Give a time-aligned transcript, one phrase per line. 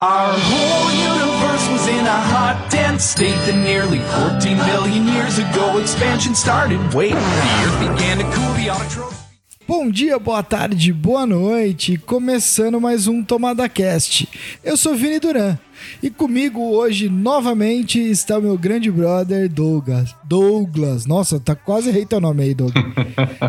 [0.00, 5.78] Our whole universe was in a hot, dense state that nearly 14 billion years ago
[5.78, 6.78] expansion started.
[6.94, 9.27] Wait, the earth began to cool, the autotrophs.
[9.68, 11.98] Bom dia, boa tarde, boa noite.
[11.98, 14.26] Começando mais um Tomada Cast.
[14.64, 15.58] Eu sou Vini Duran
[16.02, 20.16] e comigo hoje novamente está o meu grande brother Douglas.
[20.24, 22.82] Douglas, nossa, tá quase errei teu nome aí, Douglas.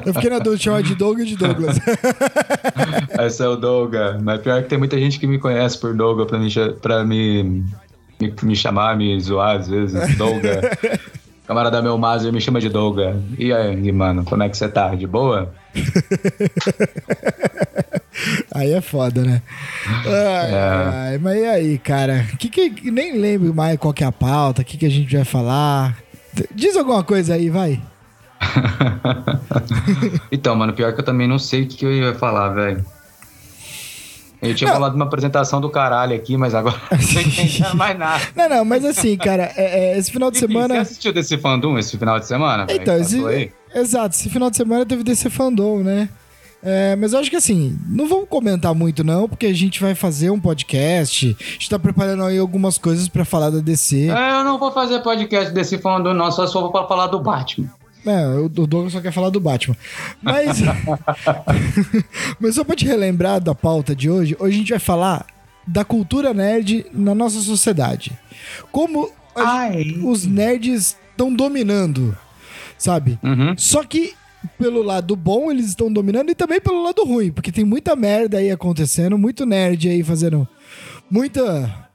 [0.05, 1.77] Eu fiquei na dúvida de chamar de Douglas de Douglas.
[3.25, 6.27] Esse é o Douglas, mas pior que tem muita gente que me conhece por Douglas
[6.27, 6.49] pra me,
[6.81, 7.43] pra me,
[8.19, 10.17] me, me chamar, me zoar às vezes.
[10.17, 10.65] Douglas.
[11.47, 13.15] Camarada meu Mazer me chama de Douglas.
[13.37, 14.93] E aí, mano, como é que você tá?
[14.93, 15.51] De boa?
[18.53, 19.41] Aí é foda, né?
[19.87, 20.89] Ai, É.
[20.93, 22.25] ai, mas e aí, cara?
[22.37, 25.15] Que que, nem lembro mais qual que é a pauta, o que, que a gente
[25.15, 25.97] vai falar.
[26.53, 27.81] Diz alguma coisa aí, vai.
[30.31, 32.85] então, mano, pior que eu também não sei o que que eu ia falar, velho.
[34.41, 34.73] Eu tinha Não.
[34.75, 36.75] falado de uma apresentação do caralho aqui, mas agora
[37.59, 38.23] não mais nada.
[38.35, 40.75] Não, não, mas assim, cara, é- é, esse final de Enfim, semana.
[40.75, 42.65] Você assistiu desse fandom esse final de semana?
[42.69, 43.51] Então, esse, Passou aí?
[43.75, 46.07] exato, esse final de semana teve DC Fandom, né?
[46.61, 49.95] É, mas eu acho que assim, não vamos comentar muito não, porque a gente vai
[49.95, 54.09] fazer um podcast, a gente tá preparando aí algumas coisas pra falar da DC.
[54.09, 57.19] É, eu não vou fazer podcast desse fandom, não, só só vou pra falar do
[57.19, 57.69] Batman.
[58.05, 59.75] É, o Douglas só quer falar do Batman.
[60.21, 60.59] Mas,
[62.39, 65.25] mas só pra te relembrar da pauta de hoje, hoje a gente vai falar
[65.67, 68.17] da cultura nerd na nossa sociedade.
[68.71, 69.11] Como
[70.03, 72.17] os nerds estão dominando,
[72.77, 73.19] sabe?
[73.23, 73.55] Uhum.
[73.57, 74.13] Só que
[74.57, 78.37] pelo lado bom eles estão dominando e também pelo lado ruim, porque tem muita merda
[78.37, 80.47] aí acontecendo, muito nerd aí fazendo
[81.09, 81.88] muita,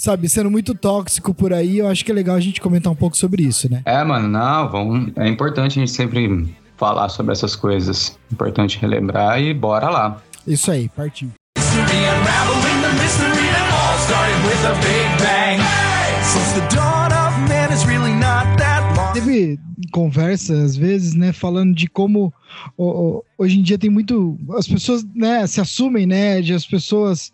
[0.00, 1.78] sabe, sendo muito tóxico por aí.
[1.78, 3.82] Eu acho que é legal a gente comentar um pouco sobre isso, né?
[3.84, 6.48] É, mano, não, vamos, é importante a gente sempre
[6.78, 8.18] falar sobre essas coisas.
[8.32, 10.16] Importante relembrar e bora lá.
[10.46, 11.28] Isso aí, partiu.
[11.58, 15.60] Mystery unraveling the mystery that all started with a big bang.
[16.22, 16.99] Since the dawn
[19.24, 19.58] Teve
[19.92, 22.32] conversa, às vezes, né, falando de como
[23.38, 24.38] hoje em dia tem muito.
[24.56, 27.30] As pessoas, né, se assumem nerd, as pessoas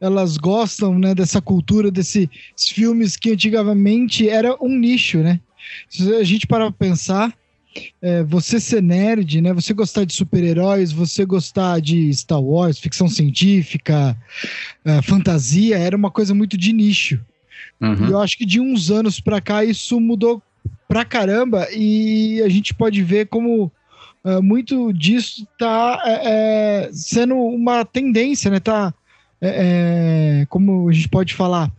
[0.00, 2.28] elas gostam, né, dessa cultura, desses
[2.72, 5.40] filmes que antigamente era um nicho, né?
[5.88, 7.34] Se a gente parar pra pensar,
[8.02, 9.52] é, você ser nerd, né?
[9.52, 14.16] Você gostar de super-heróis, você gostar de Star Wars, ficção científica,
[14.84, 17.20] é, fantasia, era uma coisa muito de nicho.
[17.80, 18.08] E Uhum.
[18.08, 20.42] eu acho que de uns anos pra cá isso mudou
[20.90, 23.70] pra caramba e a gente pode ver como
[24.24, 28.58] ah, muito disso tá é, é, sendo uma tendência, né?
[28.58, 28.92] Tá,
[29.40, 31.70] é, é, como a gente pode falar,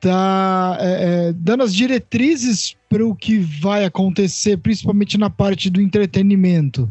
[0.00, 5.80] tá é, é, dando as diretrizes para o que vai acontecer, principalmente na parte do
[5.80, 6.90] entretenimento.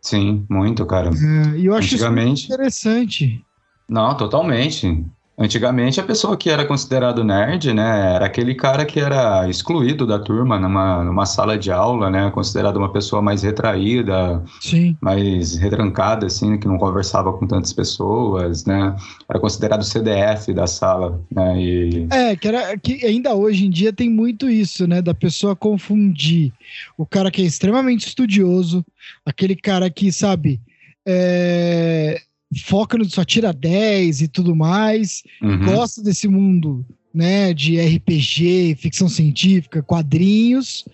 [0.00, 1.10] Sim, muito, cara.
[1.58, 2.46] E eu acho isso Antigamente.
[2.46, 3.44] interessante.
[3.86, 5.04] Não, totalmente.
[5.40, 10.18] Antigamente a pessoa que era considerado nerd, né, era aquele cara que era excluído da
[10.18, 14.94] turma numa, numa sala de aula, né, considerado uma pessoa mais retraída, Sim.
[15.00, 18.94] mais retrancada, assim, que não conversava com tantas pessoas, né,
[19.30, 23.94] era considerado CDF da sala, né, e É, que, era, que ainda hoje em dia
[23.94, 25.00] tem muito isso, né?
[25.00, 26.52] Da pessoa confundir
[26.98, 28.84] o cara que é extremamente estudioso,
[29.24, 30.60] aquele cara que, sabe,
[31.06, 32.20] é,
[32.64, 35.64] foca no só tira 10 e tudo mais, Uhum.
[35.66, 36.84] gosta desse mundo,
[37.14, 37.52] né?
[37.54, 40.84] De RPG, ficção científica, quadrinhos.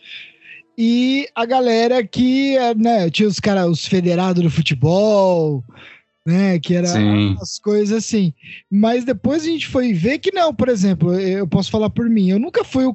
[0.79, 5.65] E a galera que, é, né, tinha os caras, os federados do futebol,
[6.27, 6.59] né?
[6.59, 7.35] Que era Sim.
[7.41, 8.35] as coisas assim.
[8.71, 12.29] Mas depois a gente foi ver que não, por exemplo, eu posso falar por mim,
[12.29, 12.95] eu nunca fui o,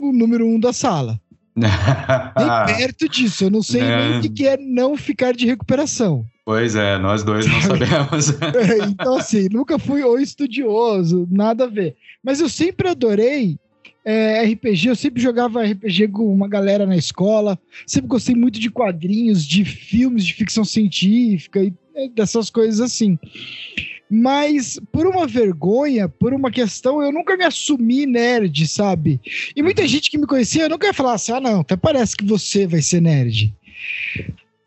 [0.00, 1.20] o número um da sala.
[1.56, 3.44] Nem perto disso.
[3.44, 4.08] Eu não sei É.
[4.08, 6.24] nem o que que é não ficar de recuperação.
[6.44, 8.30] Pois é, nós dois não sabemos.
[8.90, 11.96] então, assim, nunca fui o estudioso, nada a ver.
[12.22, 13.58] Mas eu sempre adorei
[14.04, 18.70] é, RPG, eu sempre jogava RPG com uma galera na escola, sempre gostei muito de
[18.70, 23.18] quadrinhos, de filmes de ficção científica e é, dessas coisas assim.
[24.10, 29.20] Mas por uma vergonha, por uma questão, eu nunca me assumi nerd, sabe?
[29.56, 32.16] E muita gente que me conhecia, eu nunca ia falar assim: ah, não, até parece
[32.16, 33.54] que você vai ser nerd.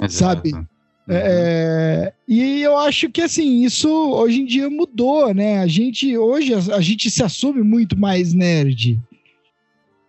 [0.10, 0.52] Sabe?
[1.08, 1.26] Exato.
[1.28, 5.60] É, e eu acho que assim, isso hoje em dia mudou, né?
[5.60, 9.00] A gente hoje a, a gente se assume muito mais nerd.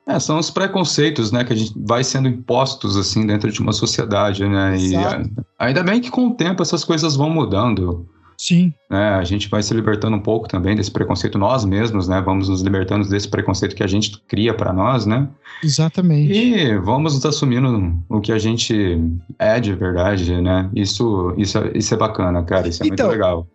[0.08, 3.72] É, são os preconceitos, né, que a gente vai sendo impostos assim dentro de uma
[3.72, 4.76] sociedade, né?
[4.78, 5.30] E Exato.
[5.58, 9.14] a- ainda bem que com o tempo essas coisas vão mudando, Sim, né?
[9.14, 12.20] A gente vai se libertando um pouco também desse preconceito nós mesmos, né?
[12.20, 15.28] Vamos nos libertando desse preconceito que a gente cria para nós, né?
[15.62, 16.32] exatamente.
[16.32, 18.98] E vamos nos assumindo o que a gente
[19.38, 20.70] é de verdade, né?
[20.74, 22.68] Isso, isso, isso é bacana, cara.
[22.68, 23.46] Isso é Então, muito legal.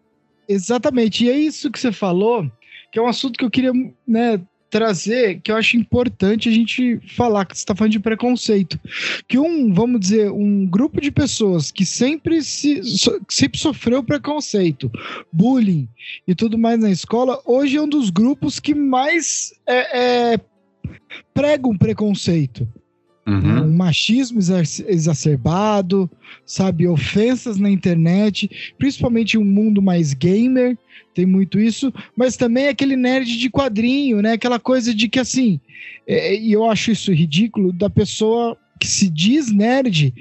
[0.48, 1.26] Exatamente.
[1.26, 2.50] E é isso que você falou
[2.92, 3.72] que é um assunto que eu queria
[4.06, 4.42] né,
[4.72, 8.80] trazer, que eu acho importante a gente falar, que você está falando de preconceito.
[9.28, 14.90] Que um, vamos dizer, um grupo de pessoas que sempre, se, so, sempre sofreu preconceito,
[15.32, 15.88] bullying
[16.26, 20.40] e tudo mais na escola, hoje é um dos grupos que mais é, é,
[21.34, 22.68] pregam preconceito.
[23.32, 23.64] Uhum.
[23.64, 26.10] Um machismo exacerbado,
[26.46, 26.86] sabe?
[26.86, 30.78] Ofensas na internet, principalmente um mundo mais gamer,
[31.14, 34.34] tem muito isso, mas também aquele nerd de quadrinho, né?
[34.34, 35.62] Aquela coisa de que assim,
[36.06, 40.14] é, e eu acho isso ridículo, da pessoa que se diz nerd,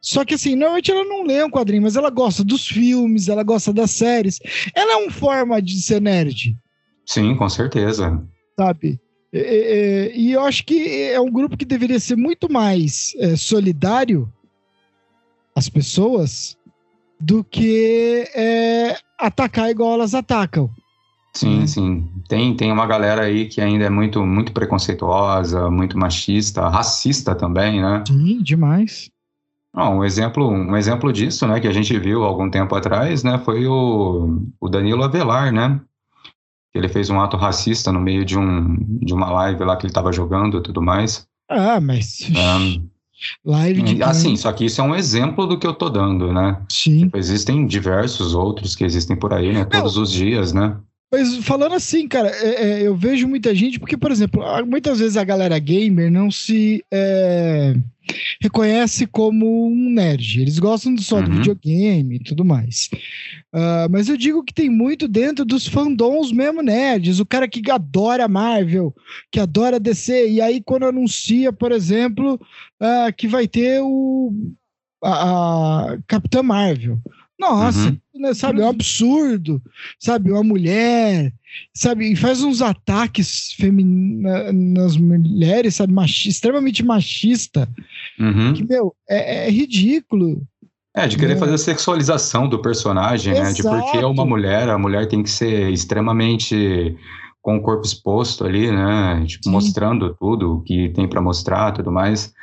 [0.00, 3.42] só que assim, normalmente ela não lê um quadrinho, mas ela gosta dos filmes, ela
[3.42, 4.38] gosta das séries.
[4.74, 6.56] Ela é uma forma de ser nerd.
[7.04, 8.22] Sim, com certeza.
[8.58, 9.00] Sabe?
[9.32, 13.14] É, é, é, e eu acho que é um grupo que deveria ser muito mais
[13.18, 14.30] é, solidário
[15.54, 16.56] às pessoas
[17.20, 20.70] do que é, atacar igual elas atacam.
[21.34, 22.08] Sim, sim.
[22.28, 27.80] Tem, tem uma galera aí que ainda é muito, muito preconceituosa, muito machista, racista também,
[27.80, 28.02] né?
[28.06, 29.10] Sim, demais.
[29.74, 33.66] um exemplo, um exemplo disso, né, que a gente viu algum tempo atrás, né, foi
[33.66, 35.80] o, o Danilo Avelar, né?
[36.74, 39.90] Ele fez um ato racista no meio de, um, de uma live lá que ele
[39.90, 41.26] estava jogando e tudo mais.
[41.48, 42.28] Ah, mas.
[42.30, 42.88] Um,
[43.44, 44.02] live de.
[44.02, 46.62] Assim, só que isso é um exemplo do que eu tô dando, né?
[46.70, 47.04] Sim.
[47.04, 49.64] Tipo, existem diversos outros que existem por aí, né?
[49.64, 50.02] Todos Não.
[50.02, 50.76] os dias, né?
[51.10, 55.16] Mas falando assim, cara, é, é, eu vejo muita gente, porque, por exemplo, muitas vezes
[55.16, 57.74] a galera gamer não se é,
[58.40, 60.40] reconhece como um nerd.
[60.40, 61.24] Eles gostam só uhum.
[61.24, 62.90] do videogame e tudo mais.
[63.54, 67.20] Uh, mas eu digo que tem muito dentro dos fandoms mesmo nerds.
[67.20, 68.94] O cara que adora Marvel,
[69.32, 74.32] que adora DC, e aí quando anuncia, por exemplo, uh, que vai ter o
[75.02, 76.98] a, a Capitã Marvel.
[77.38, 77.98] Nossa, uhum.
[78.18, 79.62] Né, sabe, é um absurdo,
[79.98, 81.32] sabe, uma mulher,
[81.74, 83.56] sabe, e faz uns ataques
[84.52, 87.68] nas mulheres, sabe, machi extremamente machista,
[88.18, 88.52] uhum.
[88.54, 90.42] que, meu, é, é, ridículo.
[90.94, 91.36] É, de querer é.
[91.36, 93.48] fazer a sexualização do personagem, Exato.
[93.48, 96.96] né, de porque é uma mulher, a mulher tem que ser extremamente
[97.40, 99.50] com o corpo exposto ali, né, tipo, Sim.
[99.50, 102.34] mostrando tudo o que tem para mostrar, tudo mais.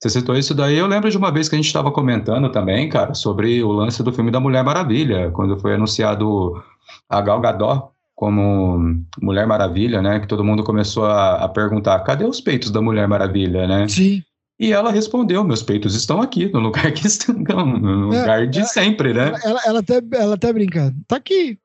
[0.00, 2.88] Você citou isso daí, eu lembro de uma vez que a gente estava comentando também,
[2.88, 6.62] cara, sobre o lance do filme da Mulher Maravilha, quando foi anunciado
[7.08, 10.20] a Gal Gadot como Mulher Maravilha, né?
[10.20, 13.88] Que todo mundo começou a, a perguntar, cadê os peitos da Mulher Maravilha, né?
[13.88, 14.22] Sim.
[14.58, 18.46] E ela respondeu: meus peitos estão aqui, no lugar que estão, no é, lugar é,
[18.46, 19.32] de sempre, né?
[19.42, 21.58] Ela, ela, até, ela até brinca, tá aqui.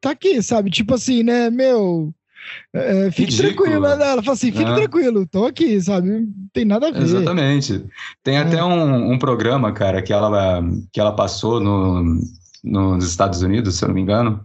[0.00, 0.70] Tá aqui, sabe?
[0.70, 2.12] Tipo assim, né, meu.
[2.74, 3.68] É, é, fique Ridículo.
[3.70, 4.12] tranquilo, né?
[4.12, 4.74] ela fala assim, fique é.
[4.74, 6.08] tranquilo, tô aqui, sabe?
[6.08, 7.02] Não tem nada a ver.
[7.02, 7.84] Exatamente.
[8.22, 8.40] Tem é.
[8.40, 12.20] até um, um, programa, cara, que ela, que ela passou no,
[12.62, 14.40] nos Estados Unidos, se eu não me engano,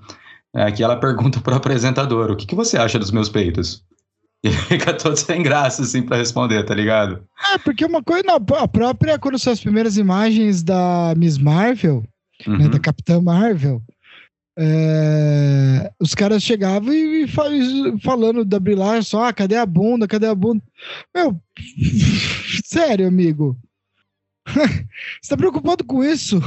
[0.55, 3.83] é, que ela pergunta pro apresentador, o que, que você acha dos meus peitos?
[4.45, 7.23] E fica todo sem graça, assim, pra responder, tá ligado?
[7.51, 12.03] É, porque uma coisa, não, a própria, quando são as primeiras imagens da Miss Marvel,
[12.45, 12.57] uhum.
[12.59, 13.81] né, da Capitã Marvel,
[14.57, 20.35] é, os caras chegavam e, falando da Brilhar só, ah, cadê a bunda, cadê a
[20.35, 20.63] bunda?
[21.13, 21.39] Meu,
[22.63, 23.57] sério, amigo.
[24.47, 26.39] Você tá preocupado com isso?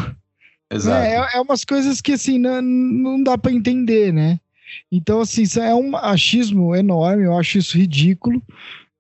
[0.71, 1.05] Exato.
[1.05, 4.41] É, é, é umas coisas que, assim, não, não dá para entender, né?
[4.91, 8.43] Então, assim, isso é um achismo enorme, eu acho isso ridículo.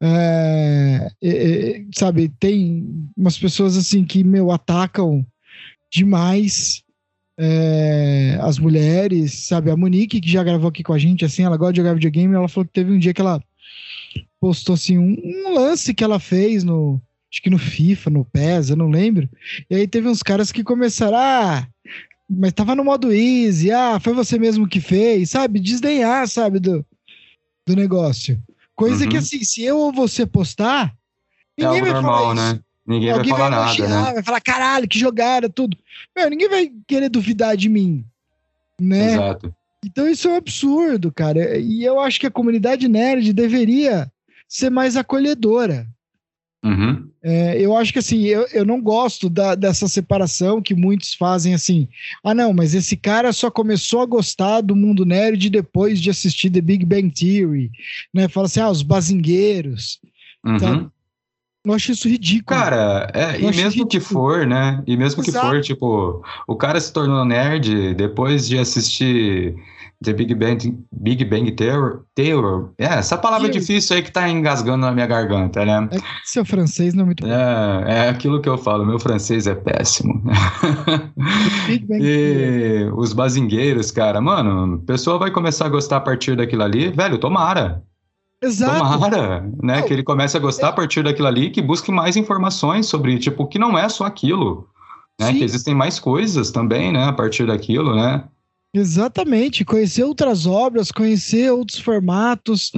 [0.00, 5.24] É, é, sabe, tem umas pessoas, assim, que, meu, atacam
[5.90, 6.82] demais
[7.38, 9.70] é, as mulheres, sabe?
[9.70, 12.34] A Monique, que já gravou aqui com a gente, assim, ela gosta de jogar videogame,
[12.34, 13.40] ela falou que teve um dia que ela
[14.40, 18.70] postou, assim, um, um lance que ela fez no, acho que no FIFA, no PES,
[18.70, 19.28] eu não lembro.
[19.70, 21.68] E aí teve uns caras que começaram, ah,
[22.28, 25.60] mas tava no modo easy, ah, foi você mesmo que fez, sabe?
[25.60, 26.84] Desdenhar, sabe, do,
[27.64, 28.42] do negócio.
[28.74, 29.10] Coisa uhum.
[29.10, 30.92] que, assim, se eu ou você postar,
[31.56, 32.54] ninguém é vai normal, falar isso.
[32.54, 32.60] Né?
[32.88, 34.12] Ninguém Alguém vai falar vai nada, né?
[34.14, 35.76] Vai falar, caralho, que jogada, tudo.
[36.16, 38.02] Meu, ninguém vai querer duvidar de mim,
[38.80, 39.12] né?
[39.12, 39.54] Exato.
[39.84, 41.58] Então isso é um absurdo, cara.
[41.58, 44.10] E eu acho que a comunidade nerd deveria
[44.48, 45.86] ser mais acolhedora.
[46.64, 47.08] Uhum.
[47.22, 51.52] É, eu acho que assim, eu, eu não gosto da, dessa separação que muitos fazem
[51.52, 51.86] assim.
[52.24, 56.48] Ah, não, mas esse cara só começou a gostar do mundo nerd depois de assistir
[56.48, 57.70] The Big Bang Theory,
[58.14, 58.28] né?
[58.28, 60.00] Fala assim, ah, os bazingueiros.
[60.44, 60.90] Uhum.
[61.68, 62.58] Eu acho isso ridículo.
[62.58, 64.82] Cara, é, e mesmo que for, né?
[64.86, 65.46] E mesmo Exato.
[65.46, 69.54] que for, tipo, o cara se tornou nerd depois de assistir
[70.02, 71.98] The Big Bang, Big Bang Theory.
[72.14, 72.68] Theory.
[72.78, 75.88] É, essa palavra é difícil aí que tá engasgando na minha garganta, né?
[75.92, 77.30] É seu francês não é muito bom.
[77.30, 80.22] É, é aquilo que eu falo, meu francês é péssimo.
[81.66, 86.34] Big Bang e os bazingueiros, cara, mano, a pessoa vai começar a gostar a partir
[86.34, 87.82] daquilo ali, velho, tomara.
[88.42, 88.92] Exato.
[88.92, 89.52] Tomara, né?
[89.62, 90.70] Não, que ele comece a gostar é...
[90.70, 94.68] a partir daquilo ali, que busque mais informações sobre, tipo, que não é só aquilo.
[95.20, 95.32] Né?
[95.32, 97.04] Que existem mais coisas também, né?
[97.04, 98.24] A partir daquilo, né?
[98.72, 102.70] Exatamente, conhecer outras obras, conhecer outros formatos.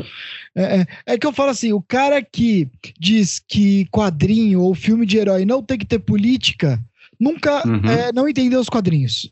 [0.56, 5.04] É, é, é, que eu falo assim: o cara que diz que quadrinho ou filme
[5.04, 6.80] de herói não tem que ter política,
[7.18, 7.84] nunca uhum.
[7.84, 9.30] é, não entendeu os quadrinhos.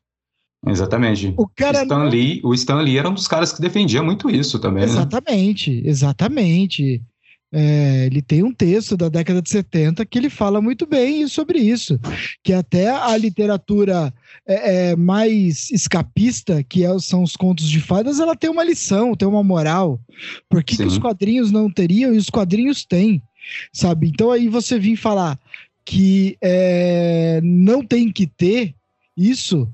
[0.66, 1.34] Exatamente.
[1.36, 2.04] O cara Stan.
[2.04, 4.84] Lee, o Stan Lee era um dos caras que defendia muito isso também.
[4.84, 4.90] Né?
[4.90, 5.88] Exatamente, né?
[5.88, 7.02] exatamente.
[7.50, 11.58] É, ele tem um texto da década de 70 que ele fala muito bem sobre
[11.58, 11.98] isso,
[12.44, 14.12] que até a literatura
[14.46, 19.14] é, é, mais escapista, que é, são os contos de fadas, ela tem uma lição,
[19.14, 19.98] tem uma moral.
[20.46, 23.22] Por que, que os quadrinhos não teriam e os quadrinhos têm,
[23.72, 24.08] sabe?
[24.08, 25.38] Então aí você vir falar
[25.86, 28.74] que é, não tem que ter
[29.16, 29.66] isso,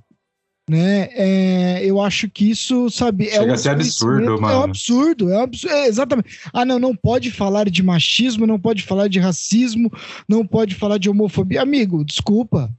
[0.68, 1.08] né?
[1.12, 4.54] É, eu acho que isso, sabe, é Chega é um a ser absurdo, mano.
[4.54, 6.40] É um absurdo, é um absurdo, é, exatamente.
[6.52, 9.92] Ah, não, não pode falar de machismo, não pode falar de racismo,
[10.28, 11.60] não pode falar de homofobia.
[11.60, 12.74] Amigo, desculpa.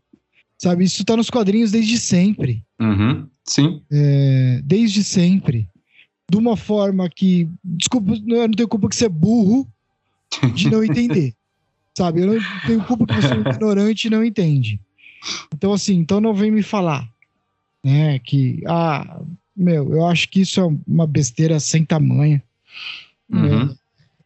[0.57, 2.63] Sabe, isso tá nos quadrinhos desde sempre.
[2.79, 3.81] Uhum, sim.
[3.91, 5.67] É, desde sempre.
[6.29, 9.67] De uma forma que, desculpa, eu não tenho culpa que você é burro
[10.55, 11.33] de não entender.
[11.95, 14.79] sabe, eu não tenho culpa que você é ignorante e não entende.
[15.53, 17.07] Então, assim, então não vem me falar
[17.85, 18.17] né?
[18.17, 19.21] Que, ah,
[19.55, 22.41] meu, eu acho que isso é uma besteira sem tamanho.
[23.31, 23.67] Uhum.
[23.67, 23.75] Né?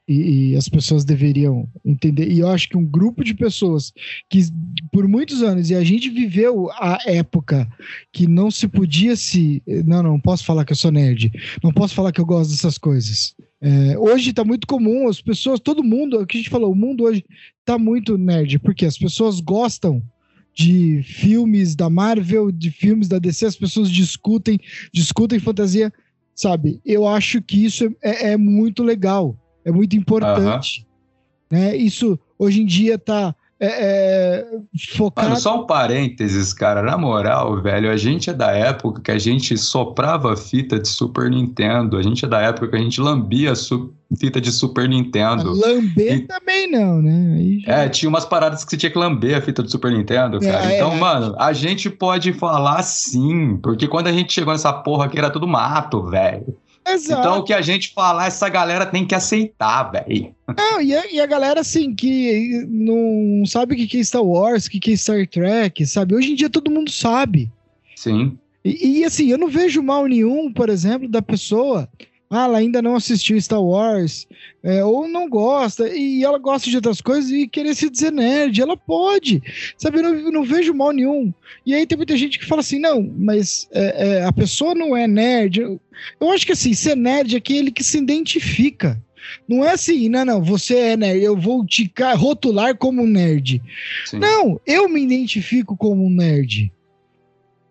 [0.07, 2.31] E, e, as pessoas deveriam entender.
[2.31, 3.93] E eu acho que um grupo de pessoas
[4.27, 4.39] que,
[4.91, 7.69] por muitos anos, e a gente viveu a época
[8.11, 9.61] que não se podia se.
[9.85, 11.31] Não, não posso falar que eu sou nerd.
[11.61, 13.35] Não posso falar que eu gosto dessas coisas.
[13.61, 16.75] É, hoje está muito comum, as pessoas, todo mundo, o que a gente falou, o
[16.75, 17.25] mundo hoje
[17.59, 20.01] está muito nerd, porque as pessoas gostam
[20.59, 24.59] de filmes da Marvel, de filmes da DC, as pessoas discutem,
[24.93, 25.89] discutem fantasia,
[26.35, 26.81] sabe?
[26.85, 30.85] Eu acho que isso é, é muito legal, é muito importante.
[31.49, 31.77] Né?
[31.77, 35.29] Isso hoje em dia está é, é, focado.
[35.29, 36.83] Mano, só um parênteses, cara.
[36.83, 41.29] Na moral, velho, a gente é da época que a gente soprava fita de Super
[41.29, 41.95] Nintendo.
[41.95, 43.55] A gente é da época que a gente lambia
[44.17, 45.51] fita de Super Nintendo.
[45.51, 46.19] Lamber e...
[46.21, 47.59] também não, né?
[47.65, 47.73] Já...
[47.73, 50.71] É, tinha umas paradas que você tinha que lamber a fita do Super Nintendo, cara.
[50.71, 50.95] É, então, é.
[50.95, 55.29] mano, a gente pode falar sim, porque quando a gente chegou nessa porra aqui era
[55.29, 56.57] tudo mato, velho.
[56.87, 57.19] Exato.
[57.21, 60.33] Então, o que a gente falar, essa galera tem que aceitar, velho.
[60.57, 64.65] Não, e a, e a, galera, assim, que não sabe o que é Star Wars,
[64.65, 66.15] o que é Star Trek, sabe?
[66.15, 67.49] Hoje em dia todo mundo sabe.
[67.95, 68.37] Sim.
[68.63, 71.87] E, e, assim, eu não vejo mal nenhum, por exemplo, da pessoa
[72.29, 74.27] ah, ela ainda não assistiu Star Wars,
[74.61, 78.61] é, ou não gosta, e ela gosta de outras coisas e querer se dizer nerd,
[78.61, 79.41] ela pode,
[79.77, 79.97] sabe?
[79.97, 81.33] Eu não, não vejo mal nenhum.
[81.65, 84.95] E aí tem muita gente que fala assim, não, mas é, é, a pessoa não
[84.95, 85.59] é nerd.
[85.59, 85.81] Eu,
[86.21, 89.01] eu acho que assim, ser nerd é aquele que se identifica.
[89.47, 93.59] Não é assim, não, não, você é nerd, eu vou te rotular como um nerd.
[94.05, 94.19] Sim.
[94.19, 96.71] Não, eu me identifico como um nerd.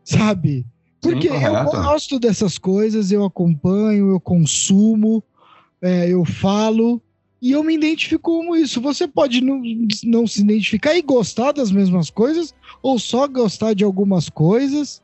[0.03, 0.67] Sabe?
[1.00, 5.23] Porque Sim, eu gosto dessas coisas, eu acompanho, eu consumo,
[5.81, 7.00] é, eu falo
[7.40, 8.81] e eu me identifico como isso.
[8.81, 9.62] Você pode não,
[10.05, 12.52] não se identificar e gostar das mesmas coisas,
[12.83, 15.00] ou só gostar de algumas coisas.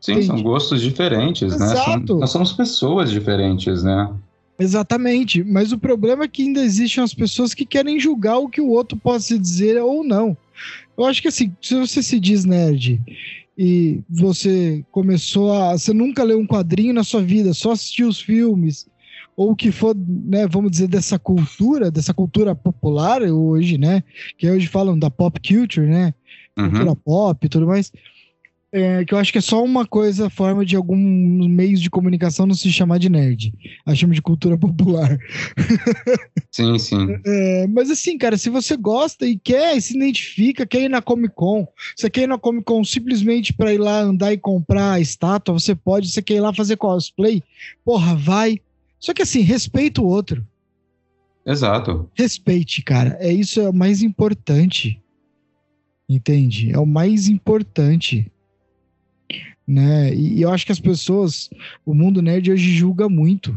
[0.00, 0.26] Sim, Entendi.
[0.28, 1.72] são gostos diferentes, né?
[1.72, 2.14] Exato.
[2.14, 2.20] né?
[2.20, 4.12] nós somos pessoas diferentes, né?
[4.58, 8.60] Exatamente, mas o problema é que ainda existem as pessoas que querem julgar o que
[8.60, 10.36] o outro possa dizer ou não.
[10.96, 13.00] Eu acho que assim, se você se diz nerd
[13.56, 15.76] e você começou a.
[15.76, 18.88] Você nunca leu um quadrinho na sua vida, só assistiu os filmes,
[19.36, 24.02] ou o que for, né, vamos dizer, dessa cultura, dessa cultura popular hoje, né?
[24.38, 26.14] Que hoje falam da pop culture, né?
[26.58, 26.70] Uhum.
[26.70, 27.92] Cultura pop e tudo mais
[28.72, 32.46] é, que eu acho que é só uma coisa, forma de alguns meios de comunicação
[32.46, 33.52] não se chamar de nerd.
[33.84, 35.18] A chama de cultura popular.
[36.52, 37.18] Sim, sim.
[37.26, 41.02] É, mas assim, cara, se você gosta e quer, e se identifica, quer ir na
[41.02, 44.92] Comic Con, você quer ir na Comic Con simplesmente para ir lá andar e comprar
[44.92, 47.42] a estátua, você pode, você quer ir lá fazer cosplay,
[47.84, 48.60] porra, vai.
[49.00, 50.46] Só que assim, respeita o outro.
[51.44, 52.08] Exato.
[52.14, 53.16] Respeite, cara.
[53.18, 55.02] É isso é o mais importante.
[56.08, 56.72] Entende?
[56.72, 58.30] É o mais importante
[59.70, 60.12] né?
[60.12, 61.48] E, eu acho que as pessoas,
[61.86, 63.54] o mundo nerd hoje julga muito.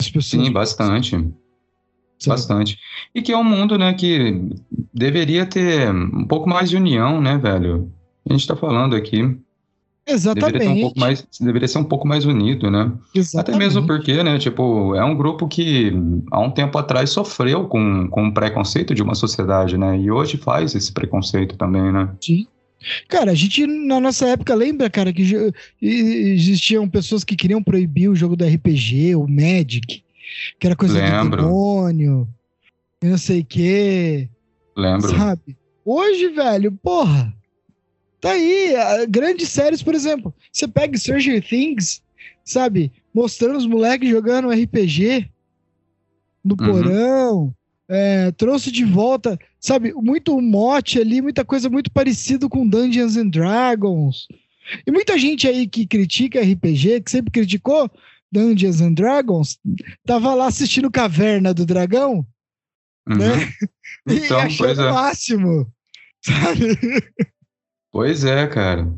[0.00, 1.32] As pessoas, Sim, bastante.
[2.26, 2.78] Bastante.
[3.14, 4.50] E que é um mundo, né, que
[4.92, 7.90] deveria ter um pouco mais de união, né, velho?
[8.28, 9.38] A gente tá falando aqui.
[10.06, 10.52] Exatamente.
[10.52, 12.92] Deveria, um pouco mais, deveria ser um pouco mais unido, né?
[13.14, 13.38] Exatamente.
[13.38, 15.92] Até mesmo porque, né, tipo, é um grupo que
[16.32, 19.98] há um tempo atrás sofreu com, com o preconceito de uma sociedade, né?
[19.98, 22.12] E hoje faz esse preconceito também, né?
[22.20, 22.46] Sim.
[23.08, 28.16] Cara, a gente, na nossa época, lembra, cara, que existiam pessoas que queriam proibir o
[28.16, 30.02] jogo do RPG, o Magic,
[30.58, 31.42] que era coisa Lembro.
[31.42, 32.28] do demônio,
[33.02, 34.28] não sei o quê.
[34.76, 35.10] Lembro.
[35.10, 35.56] Sabe?
[35.84, 37.34] Hoje, velho, porra,
[38.20, 38.74] tá aí.
[39.08, 42.02] Grandes séries, por exemplo, você pega Stranger Things,
[42.44, 42.90] sabe?
[43.12, 45.28] Mostrando os moleques jogando RPG
[46.42, 47.52] no Uhum.
[47.92, 53.28] É, trouxe de volta, sabe, muito mote ali, muita coisa muito parecido com Dungeons and
[53.28, 54.28] Dragons.
[54.86, 57.90] E muita gente aí que critica RPG, que sempre criticou
[58.30, 59.58] Dungeons and Dragons,
[60.06, 62.24] tava lá assistindo Caverna do Dragão
[63.08, 63.16] Uhum.
[63.16, 63.52] né?
[64.08, 64.92] e Então, achando pois o é.
[64.92, 65.72] máximo,
[66.24, 66.78] sabe?
[67.90, 68.92] Pois é, cara.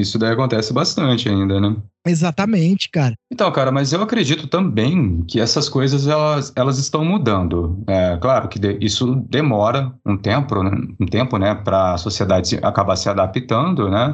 [0.00, 1.76] Isso daí acontece bastante ainda, né?
[2.06, 3.14] Exatamente, cara.
[3.32, 7.82] Então, cara, mas eu acredito também que essas coisas elas, elas estão mudando.
[7.88, 12.58] É, claro que de- isso demora um tempo, né, um tempo, né, para a sociedade
[12.62, 14.12] acabar se adaptando, né?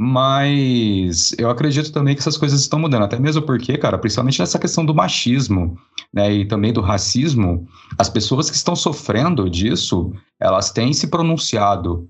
[0.00, 4.56] Mas eu acredito também que essas coisas estão mudando, até mesmo porque, cara, principalmente nessa
[4.58, 5.76] questão do machismo,
[6.14, 7.66] né, e também do racismo,
[7.98, 12.08] as pessoas que estão sofrendo disso, elas têm se pronunciado,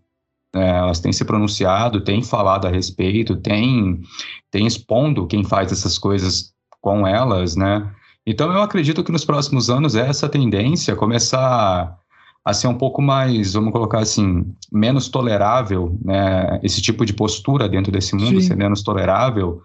[0.55, 4.01] né, elas têm se pronunciado, têm falado a respeito, têm
[4.51, 7.91] tem expondo quem faz essas coisas com elas, né?
[8.27, 11.99] Então eu acredito que nos próximos anos essa tendência começar
[12.45, 16.59] a ser um pouco mais, vamos colocar assim, menos tolerável, né?
[16.63, 18.49] Esse tipo de postura dentro desse mundo Sim.
[18.49, 19.61] ser menos tolerável,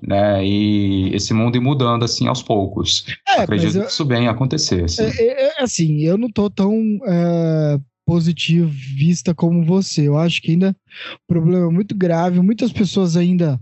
[0.00, 0.44] né?
[0.46, 3.04] E esse mundo ir mudando assim aos poucos.
[3.28, 4.84] É, acredito eu, que isso bem acontecer.
[4.84, 5.02] assim.
[5.02, 6.72] é, é, assim, eu não tô tão
[7.08, 10.08] é, positivista como você.
[10.08, 10.74] Eu acho que ainda
[11.14, 12.40] o problema é muito grave.
[12.40, 13.60] Muitas pessoas ainda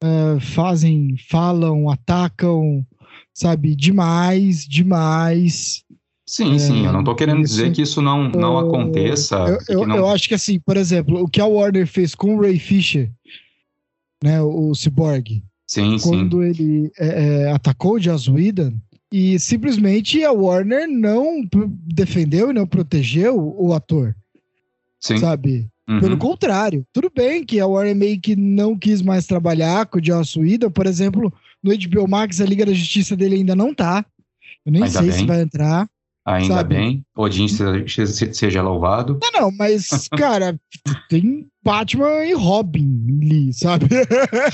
[0.00, 2.86] é, fazem, falam, atacam,
[3.34, 5.82] sabe, demais, demais.
[6.24, 9.36] Sim, sim, eu não tô querendo isso- dizer que isso não, não Eu- aconteça.
[9.68, 12.36] Eu, eu, não- eu acho que assim, por exemplo, o que a Warner fez com
[12.36, 13.10] o Ray Fisher,
[14.22, 16.08] né, o Cyborg, Sim, sim.
[16.08, 17.06] quando ele é,
[17.46, 18.74] é, atacou o Joss Whedon,
[19.12, 21.46] e simplesmente a Warner não
[21.84, 24.16] defendeu e não protegeu o ator,
[24.98, 25.18] sim.
[25.18, 25.68] sabe?
[25.86, 26.00] Uhum.
[26.00, 30.04] Pelo contrário, tudo bem que a Warner meio que não quis mais trabalhar com o
[30.04, 34.04] Joss Whedon, por exemplo, no HBO Max a Liga da Justiça dele ainda não tá.
[34.64, 35.26] Eu nem Ainda sei se bem.
[35.26, 35.88] vai entrar.
[36.24, 36.76] Ainda sabe?
[36.76, 39.18] bem, Odin seja, seja louvado.
[39.20, 40.58] Não, não, mas, cara,
[41.08, 43.86] tem Batman e Robin ali, sabe?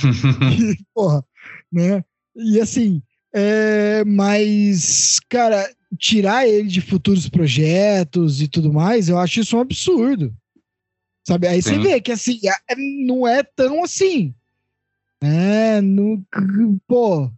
[0.59, 1.23] E, Porra,
[1.71, 2.03] né?
[2.35, 9.41] E assim, é, mas, cara, tirar ele de futuros projetos e tudo mais, eu acho
[9.41, 10.35] isso um absurdo.
[11.27, 11.47] Sabe?
[11.47, 11.81] Aí você Sim.
[11.83, 14.35] vê que assim, é- não é tão assim.
[15.23, 16.25] É, no,
[16.87, 17.31] pô.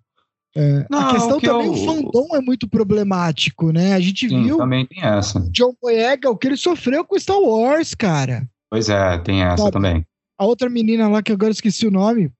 [0.55, 3.95] é, Não, a questão que também, eu- o fandom é muito problemático, né?
[3.95, 5.41] A gente Sim, viu também tem essa.
[5.51, 8.49] John Boyega, o que ele sofreu com Star Wars, cara.
[8.71, 9.73] Pois é, tem essa Sabe?
[9.73, 10.07] também.
[10.39, 12.35] A outra menina lá, que agora eu esqueci o nome, que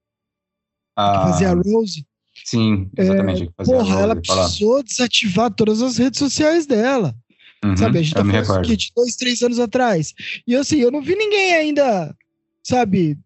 [0.95, 2.05] Ah, fazia a Rose,
[2.45, 3.47] Sim, exatamente.
[3.47, 4.43] que fazia porra, ela falar.
[4.43, 7.15] precisou desativar todas as redes sociais dela.
[7.63, 7.99] Uhum, sabe?
[7.99, 10.13] A gente tá falando aqui de dois, três anos atrás.
[10.47, 12.15] E assim, eu não vi ninguém ainda,
[12.63, 13.17] sabe,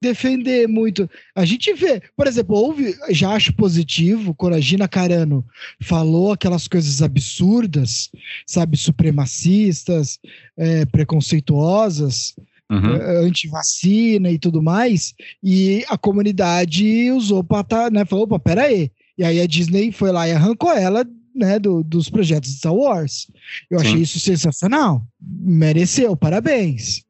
[0.00, 1.08] defender muito.
[1.34, 5.44] A gente vê, por exemplo, houve, já acho positivo quando a Gina Carano
[5.80, 8.10] falou aquelas coisas absurdas,
[8.46, 10.18] sabe, supremacistas,
[10.56, 12.34] é, preconceituosas,
[12.70, 18.38] Uhum, eh, anti-vacina e tudo mais, e a comunidade usou para tá, né, falou, opa,
[18.38, 18.90] pera aí.
[19.16, 21.04] E aí a Disney foi lá e arrancou ela,
[21.34, 23.26] né, do- dos projetos de Star Wars.
[23.70, 23.86] Eu Sim.
[23.86, 25.02] achei isso sensacional.
[25.20, 27.02] Mereceu, parabéns.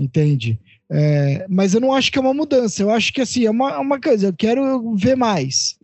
[0.00, 0.58] Entende?
[0.90, 2.82] É, mas eu não acho que é uma mudança.
[2.82, 5.76] Eu acho que assim, é uma, é uma coisa, eu quero ver mais.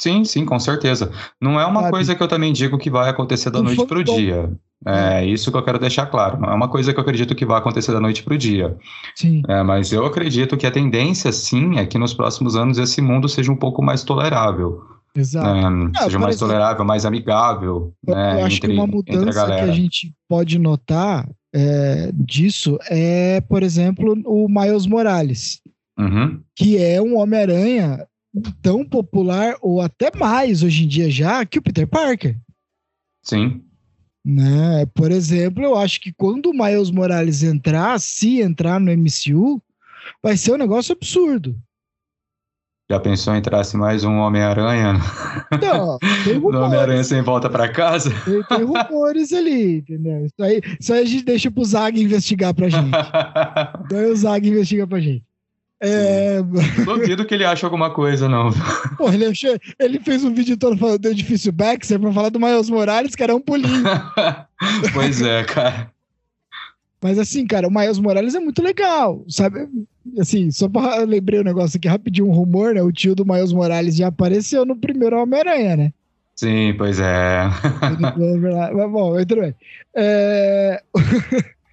[0.00, 1.10] Sim, sim, com certeza.
[1.40, 1.90] Não é uma Sabe?
[1.92, 4.16] coisa que eu também digo que vai acontecer da noite pro fandom.
[4.16, 4.50] dia.
[4.86, 6.40] É isso que eu quero deixar claro.
[6.40, 8.76] Não é uma coisa que eu acredito que vai acontecer da noite pro dia.
[9.14, 9.42] Sim.
[9.46, 13.28] É, mas eu acredito que a tendência, sim, é que nos próximos anos esse mundo
[13.28, 14.82] seja um pouco mais tolerável.
[15.14, 15.46] Exato.
[15.46, 15.92] né?
[15.96, 17.92] Ah, seja mais exemplo, tolerável, mais amigável.
[18.06, 21.28] Eu, né, eu acho entre, que uma entre a mudança que a gente pode notar
[21.52, 25.60] é, disso é, por exemplo, o Miles Morales.
[25.98, 28.06] Uhum, que é um Homem-Aranha
[28.62, 32.38] tão popular, ou até mais hoje em dia já, que o Peter Parker.
[33.22, 33.60] sim,
[34.24, 34.86] Né?
[34.94, 39.62] Por exemplo, eu acho que quando o Miles Morales entrar, se entrar no MCU,
[40.22, 41.56] vai ser um negócio absurdo.
[42.90, 44.94] Já pensou em entrasse mais um Homem-Aranha?
[45.62, 46.60] Não, tem rumores.
[46.60, 48.10] Homem-Aranha sem volta pra casa?
[48.24, 50.26] Tem, tem rumores ali, entendeu?
[50.26, 52.90] Isso aí, isso aí a gente deixa pro Zag investigar pra gente.
[53.88, 55.24] Daí o Zag investiga pra gente.
[55.82, 56.42] É,
[56.84, 58.50] Duvido que ele ache alguma coisa, não.
[58.98, 62.38] pô, ele, achou- ele fez um vídeo todo falando do edifício Baxter pra falar do
[62.38, 63.82] Miles Morales, que era um pulinho.
[64.92, 65.90] pois é, cara.
[67.02, 69.66] Mas assim, cara, o Miles Morales é muito legal, sabe?
[70.18, 72.82] Assim, só pra lembrei um negócio aqui rapidinho, um rumor, né?
[72.82, 75.92] O tio do Miles Morales já apareceu no primeiro Homem-Aranha, né?
[76.36, 77.44] Sim, pois é.
[78.74, 79.54] Mas bom, tudo bem.
[79.96, 80.82] É,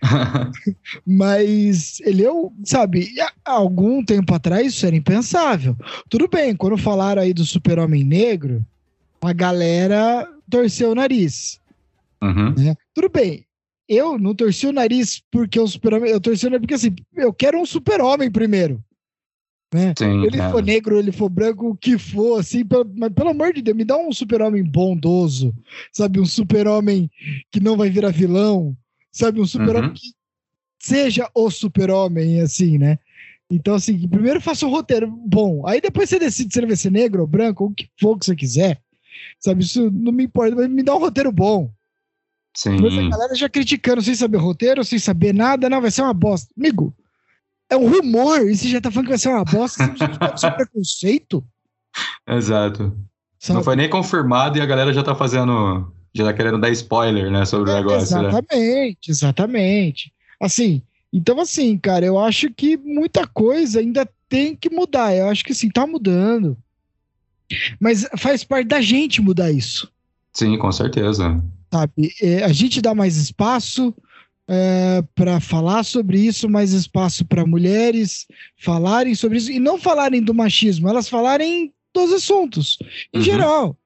[1.06, 3.10] Mas ele o, sabe,
[3.46, 5.76] há algum tempo atrás isso era impensável.
[6.10, 8.66] Tudo bem, quando falaram aí do Super-Homem Negro,
[9.22, 11.60] a galera torceu o nariz.
[12.22, 12.54] Uhum.
[12.58, 12.76] né?
[12.94, 13.46] Tudo bem.
[13.88, 16.12] Eu não torci o nariz porque o super-homem.
[16.12, 18.84] Eu torci o nariz porque assim, eu quero um super-homem primeiro.
[19.74, 19.94] Né?
[19.98, 20.50] Sim, Ele é.
[20.50, 23.76] for negro, ele for branco, o que for, assim, pelo- mas pelo amor de Deus,
[23.76, 25.54] me dá um super-homem bondoso,
[25.92, 26.22] sabe?
[26.22, 27.12] Um super-homem
[27.52, 28.76] que não vai virar vilão,
[29.12, 29.40] sabe?
[29.42, 29.94] Um super-homem Uhum.
[29.94, 30.12] que
[30.82, 33.00] seja o super-homem, assim, né?
[33.50, 36.92] Então, assim, primeiro faça um roteiro bom, aí depois você decide se ele vai ser
[36.92, 38.82] negro ou branco, ou o que for que você quiser,
[39.40, 39.64] sabe?
[39.64, 41.72] Isso não me importa, mas me dá um roteiro bom.
[42.56, 42.78] Sim.
[42.82, 46.14] Mas a galera já criticando sem saber roteiro, sem saber nada, não, vai ser uma
[46.14, 46.54] bosta.
[46.58, 46.94] Amigo,
[47.70, 49.88] é um rumor, e você já tá falando que vai ser uma bosta,
[50.20, 51.44] pode ser preconceito,
[52.28, 52.98] Exato.
[53.40, 53.58] sabe?
[53.58, 55.94] Não foi nem confirmado e a galera já tá fazendo.
[56.14, 58.30] Já tá querendo dar spoiler, né, sobre o É, negócio, né?
[58.30, 60.14] exatamente, exatamente.
[60.40, 65.16] Assim, então assim, cara, eu acho que muita coisa ainda tem que mudar.
[65.16, 66.58] Eu acho que assim, tá mudando.
[67.80, 69.90] Mas faz parte da gente mudar isso.
[70.34, 71.42] Sim, com certeza.
[71.72, 72.12] sabe?
[72.22, 73.94] É, a gente dá mais espaço
[75.16, 78.26] para falar sobre isso, mais espaço para mulheres
[78.58, 82.78] falarem sobre isso e não falarem do machismo, elas falarem dos assuntos
[83.14, 83.24] em Uhum.
[83.24, 83.78] geral.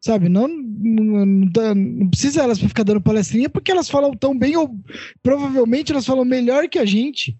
[0.00, 1.26] Sabe, não, não,
[1.74, 4.74] não precisa elas ficar dando palestrinha porque elas falam tão bem, ou
[5.22, 7.36] provavelmente elas falam melhor que a gente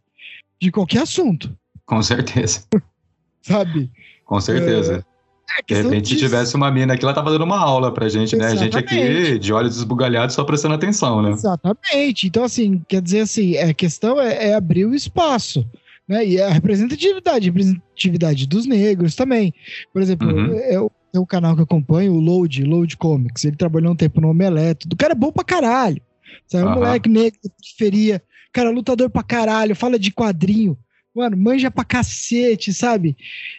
[0.61, 2.65] de qualquer assunto, Com certeza.
[3.43, 3.91] sabe?
[4.25, 5.05] Com certeza.
[5.51, 6.27] É De questão repente, se disso.
[6.27, 8.47] tivesse uma mina aqui, ela tava dando uma aula pra gente, né?
[8.49, 9.39] A gente aqui, Exatamente.
[9.39, 11.31] de olhos esbugalhados, só prestando atenção, né?
[11.31, 12.27] Exatamente.
[12.27, 15.65] Então, assim, quer dizer assim, a questão é, é abrir o espaço.
[16.07, 16.27] Né?
[16.27, 19.55] E a representatividade, a representatividade dos negros também.
[19.93, 20.53] Por exemplo, Uhum.
[20.55, 23.45] eu, tem um canal que eu acompanho, o Load, Load Comics.
[23.45, 24.87] Ele trabalhou um tempo no Omelete.
[24.93, 26.01] O cara é bom pra caralho.
[26.47, 26.65] Sabe?
[26.65, 26.77] Um Aham.
[26.77, 28.23] moleque negro periferia.
[28.53, 30.77] Cara, lutador pra caralho, fala de quadrinho.
[31.15, 33.17] Mano, manja pra cacete, sabe?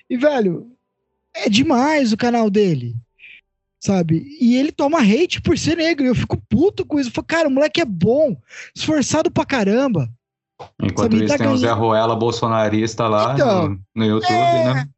[0.09, 0.71] E, velho,
[1.35, 2.95] é demais o canal dele.
[3.79, 4.25] Sabe?
[4.41, 6.05] E ele toma hate por ser negro.
[6.05, 7.09] E eu fico puto com isso.
[7.09, 8.35] Eu falo, cara, o moleque é bom,
[8.75, 10.09] esforçado pra caramba.
[10.81, 11.79] Enquanto Sabe, isso, tá tem o Zé ganhando.
[11.79, 14.73] bolsonarista bolsonarista lá Então, no, no YouTube, é.
[14.73, 14.89] né?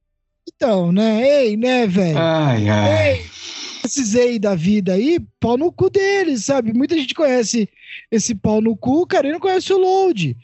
[0.47, 1.21] Então, né?
[1.21, 2.17] Ei, né, velho?
[2.17, 3.11] Ai, ai.
[3.13, 3.25] Ei,
[3.83, 6.73] esses aí da vida aí, pau no cu deles, sabe?
[6.73, 7.69] Muita gente conhece
[8.09, 10.37] esse pau no cu, cara, e não conhece o Load.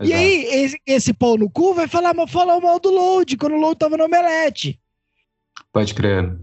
[0.00, 0.18] E Exato.
[0.18, 3.78] aí, esse, esse pau no cu vai falar, falar mal do Load, quando o Load
[3.78, 4.80] tava no Omelete.
[5.72, 6.38] Pode crer.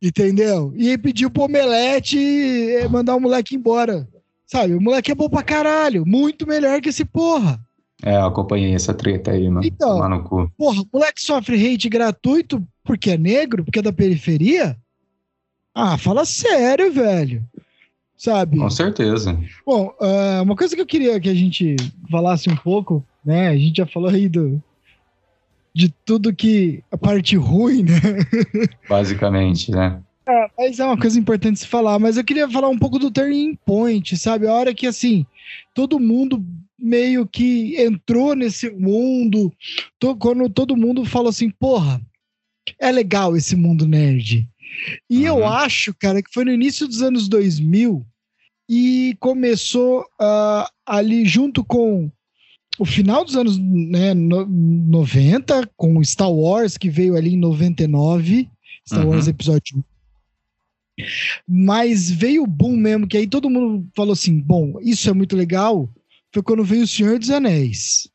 [0.00, 0.72] Entendeu?
[0.76, 4.08] E aí pediu pro Omelete eh, mandar o moleque embora.
[4.46, 4.74] Sabe?
[4.74, 6.04] O moleque é bom pra caralho.
[6.06, 7.58] Muito melhor que esse porra.
[8.04, 9.66] É, eu acompanhei essa treta aí, mano.
[9.66, 9.94] Então.
[9.94, 10.52] Tomar no cu.
[10.58, 14.76] Porra, o moleque sofre hate gratuito porque é negro, porque é da periferia?
[15.74, 17.42] Ah, fala sério, velho.
[18.14, 18.58] Sabe?
[18.58, 19.40] Com certeza.
[19.64, 21.76] Bom, ah, uma coisa que eu queria que a gente
[22.10, 23.48] falasse um pouco, né?
[23.48, 24.62] A gente já falou aí do,
[25.72, 28.00] de tudo que a parte ruim, né?
[28.86, 29.98] Basicamente, né?
[30.58, 31.98] Mas é uma coisa importante se falar.
[31.98, 34.46] Mas eu queria falar um pouco do turning point, sabe?
[34.46, 35.26] A hora que, assim,
[35.74, 36.44] todo mundo
[36.84, 39.50] meio que entrou nesse mundo,
[39.98, 42.00] to- quando todo mundo falou assim, porra,
[42.78, 44.46] é legal esse mundo nerd.
[45.08, 45.46] E eu Uhum.
[45.48, 48.04] acho, cara, que foi no início dos anos 2000
[48.68, 52.10] e começou ah, ali junto com
[52.78, 58.48] o final dos anos né, no- 90, com Star Wars, que veio ali em 99,
[58.86, 59.10] Star Uhum.
[59.12, 59.82] Wars Episódio 1.
[61.48, 65.36] Mas veio o boom mesmo, que aí todo mundo falou assim: bom, isso é muito
[65.36, 65.88] legal.
[66.34, 68.08] Foi quando veio o Senhor dos Anéis.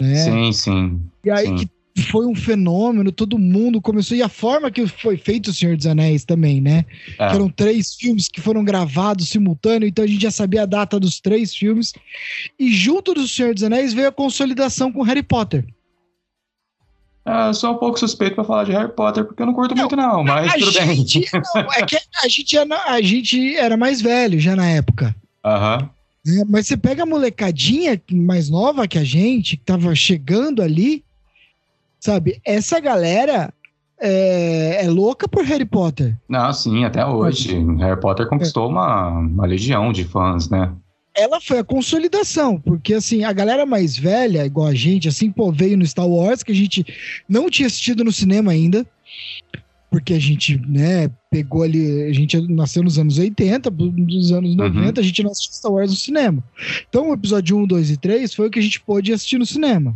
[0.00, 0.14] Né?
[0.14, 1.00] Sim, sim.
[1.24, 1.56] E aí sim.
[1.56, 4.16] que foi um fenômeno, todo mundo começou.
[4.16, 6.84] E a forma que foi feito o Senhor dos Anéis também, né?
[7.18, 7.24] É.
[7.34, 11.18] Eram três filmes que foram gravados simultâneo, então a gente já sabia a data dos
[11.18, 11.92] três filmes.
[12.56, 15.66] E junto do Senhor dos Anéis veio a consolidação com Harry Potter.
[17.26, 19.96] É, sou um pouco suspeito pra falar de Harry Potter, porque eu não curto muito,
[19.96, 20.96] não, mas tudo bem.
[20.96, 25.16] gente, não, é que a gente, era, a gente era mais velho já na época.
[25.44, 25.90] Aham.
[26.24, 26.44] Né?
[26.48, 31.04] Mas você pega a molecadinha mais nova que a gente, que tava chegando ali,
[32.00, 32.40] Sabe?
[32.44, 33.52] Essa galera
[34.00, 36.16] é, é louca por Harry Potter.
[36.28, 37.58] Não, sim, até hoje.
[37.78, 40.72] Harry Potter conquistou uma, uma legião de fãs, né?
[41.14, 45.50] ela foi a consolidação, porque assim, a galera mais velha, igual a gente, assim, pô,
[45.50, 46.86] veio no Star Wars, que a gente
[47.28, 48.86] não tinha assistido no cinema ainda,
[49.90, 54.80] porque a gente, né, pegou ali, a gente nasceu nos anos 80, nos anos 90,
[54.80, 54.92] uhum.
[54.96, 56.44] a gente não assistiu Star Wars no cinema.
[56.88, 59.46] Então, o episódio 1, 2 e 3 foi o que a gente pôde assistir no
[59.46, 59.94] cinema.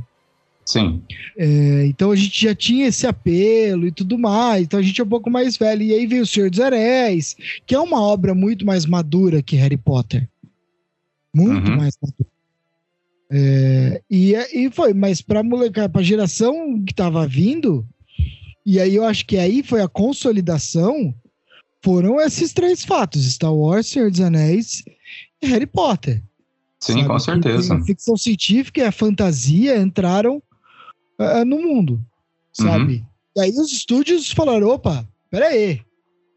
[0.64, 1.02] Sim.
[1.36, 5.04] É, então a gente já tinha esse apelo e tudo mais, então a gente é
[5.04, 5.82] um pouco mais velho.
[5.82, 9.56] E aí veio O Senhor dos Anéis, que é uma obra muito mais madura que
[9.56, 10.28] Harry Potter.
[11.34, 11.76] Muito uhum.
[11.76, 11.96] mais
[13.30, 17.84] É, e, e foi, mas pra molecada, pra geração que tava vindo,
[18.64, 21.14] e aí eu acho que aí foi a consolidação,
[21.82, 24.84] foram esses três fatos: Star Wars, Senhor dos Anéis
[25.40, 26.22] e Harry Potter.
[26.80, 27.06] Sim, sabe?
[27.06, 27.74] com certeza.
[27.74, 30.42] a ficção científica e a fantasia entraram
[31.18, 32.00] uh, no mundo,
[32.52, 32.94] sabe?
[32.96, 33.06] Uhum.
[33.36, 35.80] E aí os estúdios falaram: opa, peraí,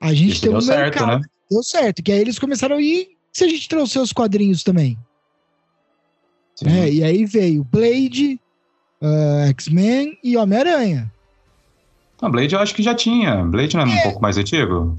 [0.02, 1.22] a gente Isso tem um certo, mercado.
[1.22, 1.28] Né?
[1.50, 2.04] Deu certo.
[2.04, 4.98] Que aí eles começaram a ir se a gente trouxer os quadrinhos também?
[6.64, 8.40] É, e aí veio Blade,
[9.02, 11.12] uh, X-Men e Homem-Aranha.
[12.22, 13.44] A Blade eu acho que já tinha.
[13.44, 14.98] Blade não é, é, um pouco mais antigo?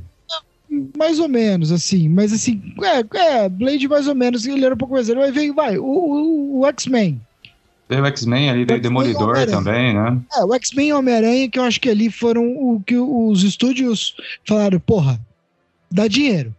[0.97, 2.09] Mais ou menos, assim.
[2.09, 5.21] Mas assim, é, é Blade mais ou menos, ele era um pouco mais velho.
[5.21, 7.21] Mas veio, vai, o, o, o X-Men.
[7.89, 10.19] Veio o X-Men ali, veio Demolidor também, né?
[10.35, 14.17] É, o X-Men e Homem-Aranha, que eu acho que ali foram o que os estúdios
[14.45, 15.21] falaram, porra,
[15.91, 16.55] dá dinheiro.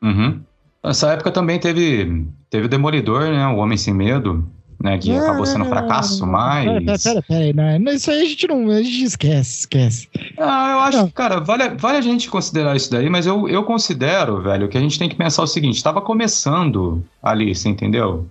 [0.00, 0.40] Uhum.
[0.82, 3.46] Nessa época também teve, teve o Demolidor, né?
[3.48, 4.48] O Homem Sem Medo,
[4.82, 4.98] né?
[4.98, 6.64] Que não, acabou sendo um fracasso, mas.
[6.64, 8.70] Pera, pera, pera, não, isso aí a gente não.
[8.70, 10.08] A gente esquece, esquece.
[10.38, 11.10] Ah, eu acho, não.
[11.10, 14.80] cara, vale, vale a gente considerar isso daí, mas eu, eu considero, velho, que a
[14.80, 18.26] gente tem que pensar o seguinte: estava começando ali, você entendeu?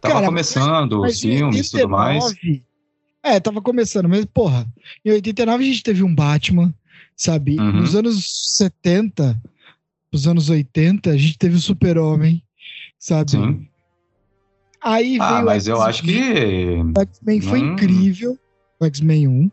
[0.00, 2.34] Tava cara, começando mas, os filmes e tudo mais.
[3.22, 4.66] É, tava começando, mas, porra,
[5.04, 6.72] em 89 a gente teve um Batman,
[7.16, 7.58] sabe?
[7.58, 7.72] Uhum.
[7.80, 9.40] Nos anos 70
[10.12, 12.42] nos anos 80, a gente teve o Super-Homem,
[12.98, 13.30] sabe?
[13.30, 13.66] Sim.
[14.82, 16.82] Aí ah, veio mas eu acho que.
[16.96, 18.38] O X-Men foi incrível.
[18.80, 19.50] O X-Men 1.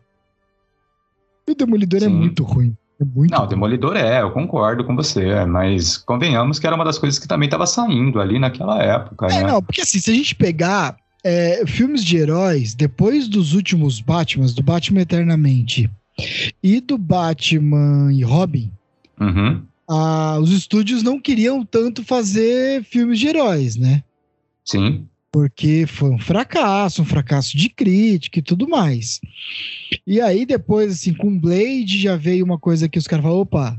[1.48, 2.06] E o Demolidor é Sim.
[2.06, 2.76] é muito ruim.
[3.00, 3.46] É muito Não, ruim.
[3.46, 7.28] o Demolidor é, eu concordo com você, mas convenhamos que era uma das coisas que
[7.28, 9.26] também estava saindo ali naquela época.
[9.26, 9.52] É, né?
[9.52, 14.54] não, porque assim, se a gente pegar é, filmes de heróis, depois dos últimos Batmans,
[14.54, 15.90] do Batman Eternamente
[16.62, 18.70] e do Batman e Robin,
[19.18, 19.62] uhum
[19.92, 24.04] ah, os estúdios não queriam tanto fazer filmes de heróis, né?
[24.64, 25.08] Sim.
[25.32, 29.20] Porque foi um fracasso, um fracasso de crítica e tudo mais.
[30.06, 33.76] E aí, depois, assim, com Blade já veio uma coisa que os caras falaram: opa,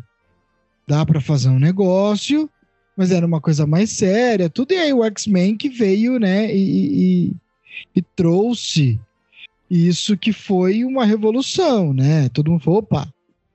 [0.87, 2.49] dá para fazer um negócio,
[2.95, 4.71] mas era uma coisa mais séria, tudo.
[4.71, 7.33] E aí, o X-Men que veio, né, e, e,
[7.97, 8.99] e trouxe
[9.69, 12.29] isso que foi uma revolução, né?
[12.29, 13.11] Todo mundo falou: opa,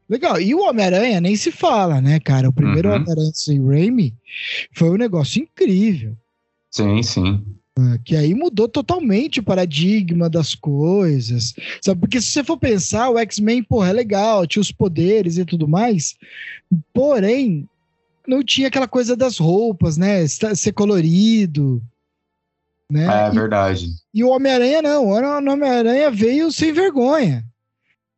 [0.09, 0.41] Legal.
[0.41, 2.49] E o Homem-Aranha nem se fala, né, cara?
[2.49, 2.97] O primeiro uhum.
[2.97, 4.15] Homem-Aranha sem Raimi
[4.73, 6.17] foi um negócio incrível.
[6.71, 7.45] Sim, sim.
[7.79, 11.55] É, que aí mudou totalmente o paradigma das coisas.
[11.83, 12.01] Sabe?
[12.01, 15.69] Porque se você for pensar, o X-Men, porra, é legal, tinha os poderes e tudo
[15.69, 16.17] mais.
[16.95, 17.69] Porém,
[18.27, 20.27] não tinha aquela coisa das roupas, né?
[20.27, 21.83] Ser colorido.
[22.91, 23.05] Né?
[23.05, 23.89] É verdade.
[24.15, 25.07] E, e o Homem-Aranha não.
[25.07, 27.45] O Homem-Aranha veio sem vergonha.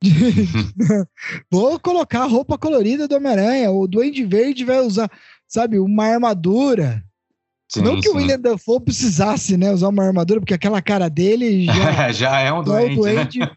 [1.51, 3.73] Vou colocar a roupa colorida do Homem-Aranha.
[3.73, 5.11] O Duende Verde vai usar,
[5.49, 7.05] sabe, uma armadura.
[7.71, 8.09] Sim, não que sim.
[8.09, 12.53] o William Dafoe precisasse, né, usar uma armadura, porque aquela cara dele já, já é
[12.53, 13.41] um doente, é duende.
[13.41, 13.51] Né?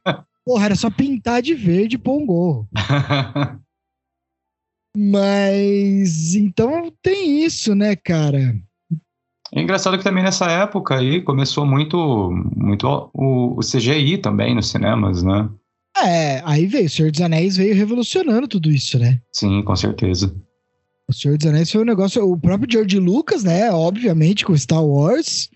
[0.46, 2.68] Porra, era só pintar de verde e pôr um gorro.
[4.96, 8.54] Mas então tem isso, né, cara?
[9.54, 11.98] É engraçado que também nessa época aí começou muito,
[12.56, 15.50] muito o, o CGI também nos cinemas, né?
[15.98, 19.22] É, aí veio, o Senhor dos Anéis veio revolucionando tudo isso, né?
[19.32, 20.34] Sim, com certeza.
[21.12, 24.84] O Senhor dos Anéis foi um negócio, o próprio George Lucas, né, obviamente, com Star
[24.84, 25.50] Wars,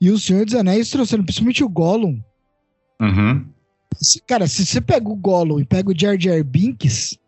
[0.00, 2.20] e o Senhor dos Anéis trouxeram, principalmente o Gollum.
[3.00, 3.44] Uhum.
[4.24, 7.18] Cara, se você pega o Gollum e pega o Jar Jar Binks,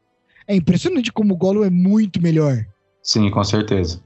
[0.47, 2.65] é impressionante como o Gollum é muito melhor.
[3.03, 4.01] Sim, com certeza.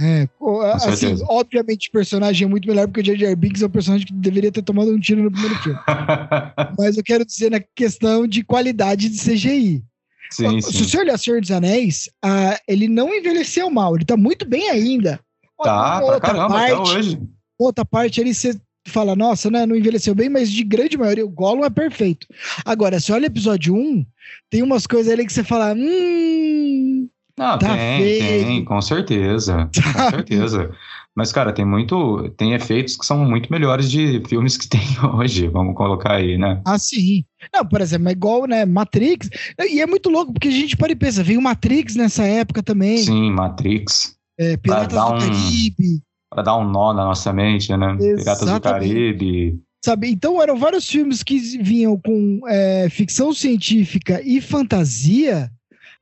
[0.00, 0.28] É,
[0.74, 4.08] assim, obviamente o personagem é muito melhor porque o Jar Jar Binks é um personagem
[4.08, 5.78] que deveria ter tomado um tiro no primeiro filme.
[6.76, 9.84] Mas eu quero dizer na questão de qualidade de CGI.
[10.30, 10.84] Sim, Se sim.
[10.84, 15.20] você olhar Senhor dos Anéis, uh, ele não envelheceu mal, ele tá muito bem ainda.
[15.62, 17.20] Tá, pra caramba, parte, até hoje.
[17.58, 21.30] Outra parte ali você fala, nossa, né, não envelheceu bem, mas de grande maioria o
[21.30, 22.26] Gollum é perfeito.
[22.64, 24.06] Agora, se olha o episódio 1,
[24.50, 28.44] tem umas coisas ali que você fala, hum, não, tá tem, feio.
[28.44, 29.70] tem, com certeza.
[29.72, 30.74] Com certeza.
[31.14, 32.28] Mas, cara, tem muito.
[32.36, 34.80] Tem efeitos que são muito melhores de filmes que tem
[35.14, 36.60] hoje, vamos colocar aí, né?
[36.66, 37.24] Ah, sim.
[37.52, 39.28] Não, por exemplo, é igual, né, Matrix.
[39.70, 42.98] E é muito louco, porque a gente para e pensa, veio Matrix nessa época também.
[42.98, 44.16] Sim, Matrix.
[44.38, 46.02] É, Piratas do um- Caribe.
[46.30, 47.96] Pra dar um nó na nossa mente, né?
[47.96, 48.62] Piratas do Exatamente.
[48.92, 49.60] Caribe.
[49.84, 50.10] Sabe?
[50.10, 55.50] Então eram vários filmes que vinham com é, ficção científica e fantasia,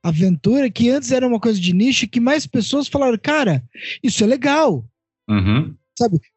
[0.03, 3.63] aventura, que antes era uma coisa de nicho, que mais pessoas falaram, cara,
[4.03, 4.85] isso é legal.
[5.29, 5.75] Uhum.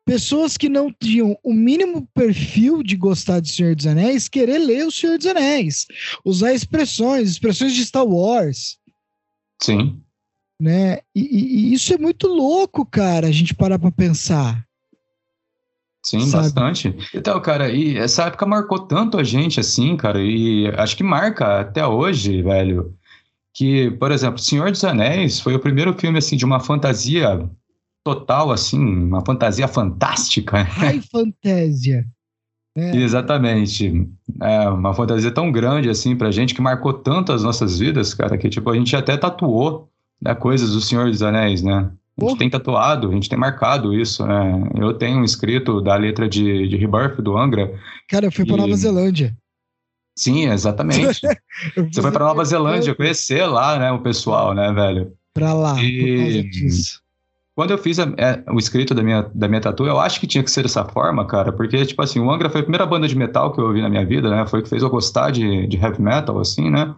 [0.05, 4.85] Pessoas que não tinham o mínimo perfil de gostar de Senhor dos Anéis, querer ler
[4.87, 5.85] o Senhor dos Anéis,
[6.23, 8.77] usar expressões, expressões de Star Wars,
[9.61, 10.01] Sim.
[10.61, 10.99] né?
[11.13, 14.65] E, e- e isso é muito louco, cara, a gente parar pra pensar.
[16.05, 16.43] Sim, Sabe?
[16.43, 16.95] bastante.
[17.13, 21.59] Então, cara, e essa época marcou tanto a gente assim, cara, e acho que marca
[21.59, 22.95] até hoje, velho.
[23.53, 27.49] Que, por exemplo, Senhor dos Anéis foi o primeiro filme assim de uma fantasia
[28.03, 30.63] total, assim, uma fantasia fantástica.
[30.63, 32.05] High Fantasia.
[32.75, 32.95] né?
[32.95, 34.07] Exatamente.
[34.41, 38.37] É uma fantasia tão grande assim pra gente que marcou tanto as nossas vidas, cara,
[38.37, 39.89] que tipo a gente até tatuou
[40.21, 41.91] né, coisas do Senhor dos Anéis, né?
[42.21, 44.63] A gente tem tatuado, a gente tem marcado isso, né?
[44.75, 47.73] Eu tenho um escrito da letra de, de Rebirth do Angra.
[48.09, 49.37] Cara, eu fui pra E- Nova Zelândia.
[50.17, 51.21] Sim, exatamente.
[51.91, 55.13] Você foi pra Nova Zelândia conhecer lá, né, o pessoal, né, velho?
[55.33, 57.01] Pra lá, por E- causa disso.
[57.59, 60.25] Quando eu fiz a- é, o escrito da minha, da minha tatu, eu acho que
[60.25, 63.05] tinha que ser dessa forma, cara, porque, tipo assim, o Angra foi a primeira banda
[63.05, 64.47] de metal que eu ouvi na minha vida, né?
[64.47, 66.95] Foi o que fez eu gostar de, de heavy metal, assim, né?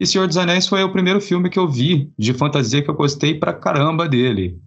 [0.00, 2.94] E Senhor dos Anéis foi o primeiro filme que eu vi de fantasia que eu
[2.96, 4.58] gostei pra caramba dele.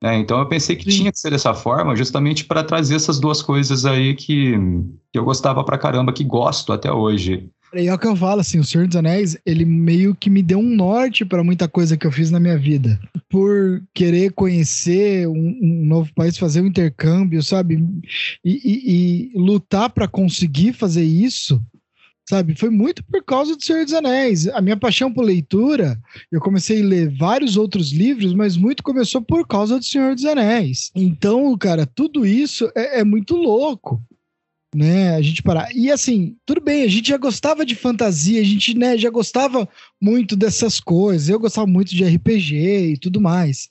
[0.00, 0.16] né?
[0.18, 0.98] então eu pensei que Sim.
[0.98, 4.52] tinha que ser dessa forma, justamente para trazer essas duas coisas aí que,
[5.12, 7.50] que eu gostava pra caramba, que gosto até hoje.
[7.74, 10.42] E é o que eu falo, assim, o Senhor dos Anéis, ele meio que me
[10.42, 12.98] deu um norte pra muita coisa que eu fiz na minha vida.
[13.28, 17.84] Por querer conhecer um, um novo país, fazer um intercâmbio, sabe?
[18.42, 21.62] E, e- e lutar pra conseguir fazer isso,
[22.26, 22.54] sabe?
[22.54, 24.48] Foi muito por causa do Senhor dos Anéis.
[24.48, 26.00] A minha paixão por leitura,
[26.32, 30.24] eu comecei a ler vários outros livros, mas muito começou por causa do Senhor dos
[30.24, 30.90] Anéis.
[30.94, 34.02] Então, cara, tudo isso é- é muito louco
[34.74, 35.14] né?
[35.14, 35.68] A gente parar.
[35.74, 39.68] E assim, tudo bem, a gente já gostava de fantasia, a gente né, já gostava
[40.00, 41.28] muito dessas coisas.
[41.28, 43.68] Eu gostava muito de RPG e tudo mais.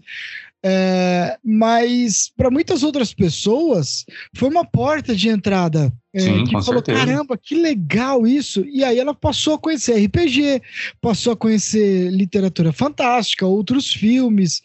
[0.66, 4.06] É, mas para muitas outras pessoas
[4.36, 6.98] foi uma porta de entrada é, Sim, que falou certeza.
[6.98, 10.64] caramba que legal isso e aí ela passou a conhecer RPG
[11.00, 14.60] passou a conhecer literatura fantástica outros filmes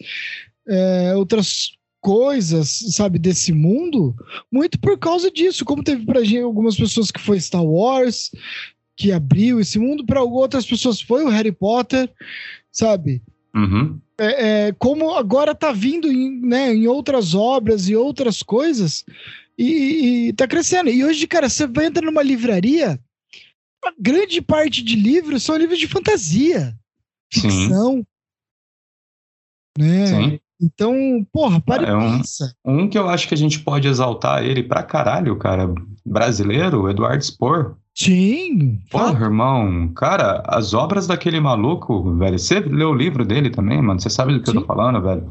[0.67, 4.13] é, outras coisas sabe desse mundo
[4.51, 8.29] muito por causa disso, como teve pra gente algumas pessoas que foi Star Wars,
[8.97, 12.11] que abriu esse mundo, para outras pessoas foi o Harry Potter,
[12.71, 13.23] sabe?
[13.55, 13.99] Uhum.
[14.19, 19.05] É, é, como agora tá vindo em, né, em outras obras e outras coisas,
[19.57, 20.89] e, e tá crescendo.
[20.89, 22.99] E hoje, cara, você vai entrar numa livraria,
[23.85, 26.75] a grande parte de livros são livros de fantasia,
[27.31, 27.41] Sim.
[27.41, 28.05] ficção,
[29.77, 30.07] né?
[30.07, 30.39] Sim.
[30.63, 32.21] Então, porra, para É um-.
[32.65, 35.69] Um que eu acho que a gente pode exaltar ele pra caralho, cara,
[36.05, 37.75] brasileiro, Eduardo Spor.
[37.95, 43.79] Sim, Porra, irmão, cara, as obras daquele maluco, velho, você leu o livro dele também,
[43.83, 44.61] mano, você sabe do que eu Sim.
[44.61, 45.29] tô falando, velho.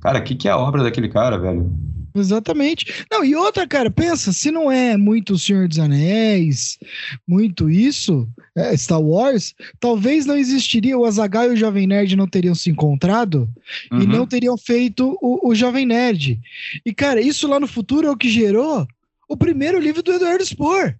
[0.00, 1.72] Cara, o que, que é a obra daquele cara, velho?
[2.14, 3.04] Exatamente.
[3.10, 6.78] Não, e outra, cara, pensa, se não é muito o Senhor dos Anéis,
[7.26, 12.26] muito isso, é, Star Wars, talvez não existiria, o Azaghal e o Jovem Nerd não
[12.26, 13.48] teriam se encontrado
[13.90, 14.06] e Uhum.
[14.06, 16.38] não teriam feito o, o Jovem Nerd.
[16.84, 18.86] E, cara, isso lá no futuro é o que gerou
[19.28, 20.94] o primeiro livro do Eduardo Spohr.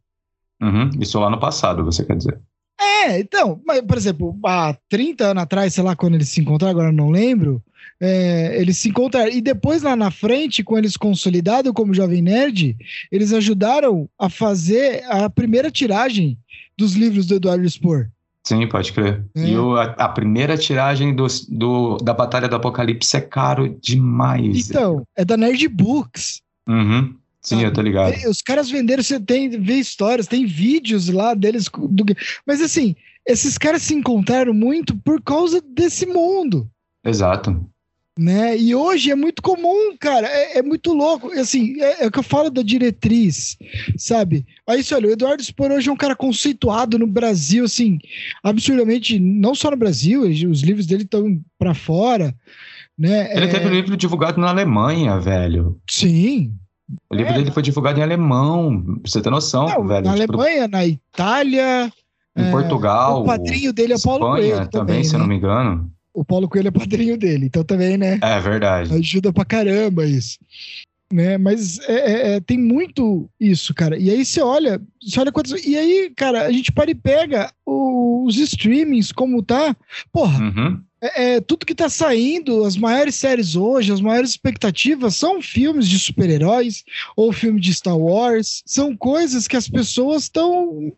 [0.60, 2.38] Uhum, Isso lá no passado, você quer dizer.
[2.80, 6.70] É, então, mas, por exemplo, há 30 anos atrás, sei lá, quando eles se encontraram,
[6.72, 7.62] agora eu não lembro,
[8.00, 9.30] é, eles se encontraram.
[9.30, 12.76] E depois, lá na frente, com eles consolidados como Jovem Nerd,
[13.10, 16.36] eles ajudaram a fazer a primeira tiragem
[16.76, 18.08] dos livros do Eduardo Spohr.
[18.44, 19.24] Sim, pode crer.
[19.36, 19.48] É.
[19.50, 24.68] E o- a, a primeira tiragem do, do- da Batalha do Apocalipse é caro demais.
[24.68, 26.40] Então, é da Nerd Books.
[26.68, 27.14] Uhum.
[27.40, 28.14] Sim, eu tô ligado.
[28.28, 31.66] Os caras venderam, você tem, vê histórias, tem vídeos lá deles.
[31.88, 32.04] do-
[32.46, 32.94] mas assim,
[33.26, 36.68] esses caras se encontraram muito por causa desse mundo.
[37.04, 37.66] Exato.
[38.18, 38.56] né?
[38.58, 41.32] E hoje é muito comum, cara, é, é muito louco.
[41.32, 43.56] Assim, é, é o que eu falo da diretriz,
[43.96, 44.44] sabe?
[44.68, 47.98] Aí você olha, o Eduardo Spor hoje é um cara conceituado no Brasil, assim,
[48.42, 52.34] absurdamente, não só no Brasil, os livros dele estão pra fora,
[52.98, 53.34] né?
[53.34, 55.80] Ele É, teve um livro divulgado na Alemanha, velho.
[55.88, 56.52] Sim.
[57.10, 57.38] O livro É.
[57.38, 60.04] dele foi divulgado em alemão, pra você ter noção, Não, velho.
[60.04, 61.90] na Tipo, Alemanha, na Itália.
[62.36, 65.24] em é, Portugal, o padrinho dele é Paulo Espanha Coelho também, também, se eu né?
[65.24, 65.90] não me engano.
[66.14, 68.18] O Paulo Coelho é padrinho dele, então também, né?
[68.22, 68.92] É verdade.
[68.92, 70.38] Ajuda pra caramba isso.
[71.12, 71.38] né?
[71.38, 73.98] Mas é, é, é, tem muito isso, cara.
[73.98, 75.52] E aí você olha, você olha quantos.
[75.66, 79.76] E aí, cara, a gente para e pega os streamings, como tá.
[80.12, 80.82] Porra, Uhum.
[81.02, 85.88] É, é, tudo que tá saindo, as maiores séries hoje, as maiores expectativas são filmes
[85.88, 86.84] de super-heróis
[87.16, 88.62] ou filme de Star Wars.
[88.64, 90.92] São coisas que as pessoas estão,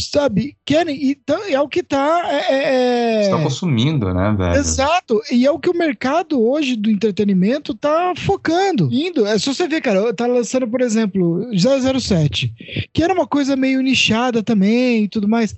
[0.00, 0.96] sabe, querem.
[0.96, 2.22] E tão- é o que tá.
[2.48, 4.56] é- é- Estão consumindo, né, velho?
[4.56, 8.88] Exato, e é o que o mercado hoje do entretenimento tá focando.
[8.90, 12.52] Indo, é só você ver, cara, tá lançando, por exemplo, 007,
[12.92, 15.54] que era uma coisa meio nichada também e tudo mais.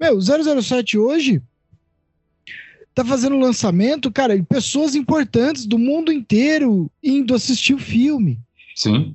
[0.00, 1.40] Meu, 007 hoje
[3.02, 8.38] tá fazendo lançamento, cara, e pessoas importantes do mundo inteiro indo assistir o filme
[8.74, 9.14] Sim.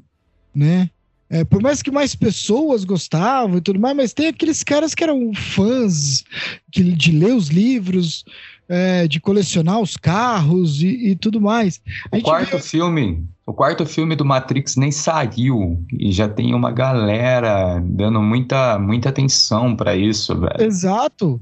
[0.56, 0.90] né?
[1.30, 5.04] É, por mais que mais pessoas gostavam e tudo mais, mas tem aqueles caras que
[5.04, 6.24] eram fãs
[6.72, 8.24] que, de ler os livros,
[8.70, 11.82] é, de colecionar os carros e, e tudo mais.
[12.12, 16.54] A O quarto vê- filme, o quarto filme do Matrix nem saiu e já tem
[16.54, 20.62] uma galera dando muita, muita atenção pra isso, velho.
[20.62, 21.42] Exato,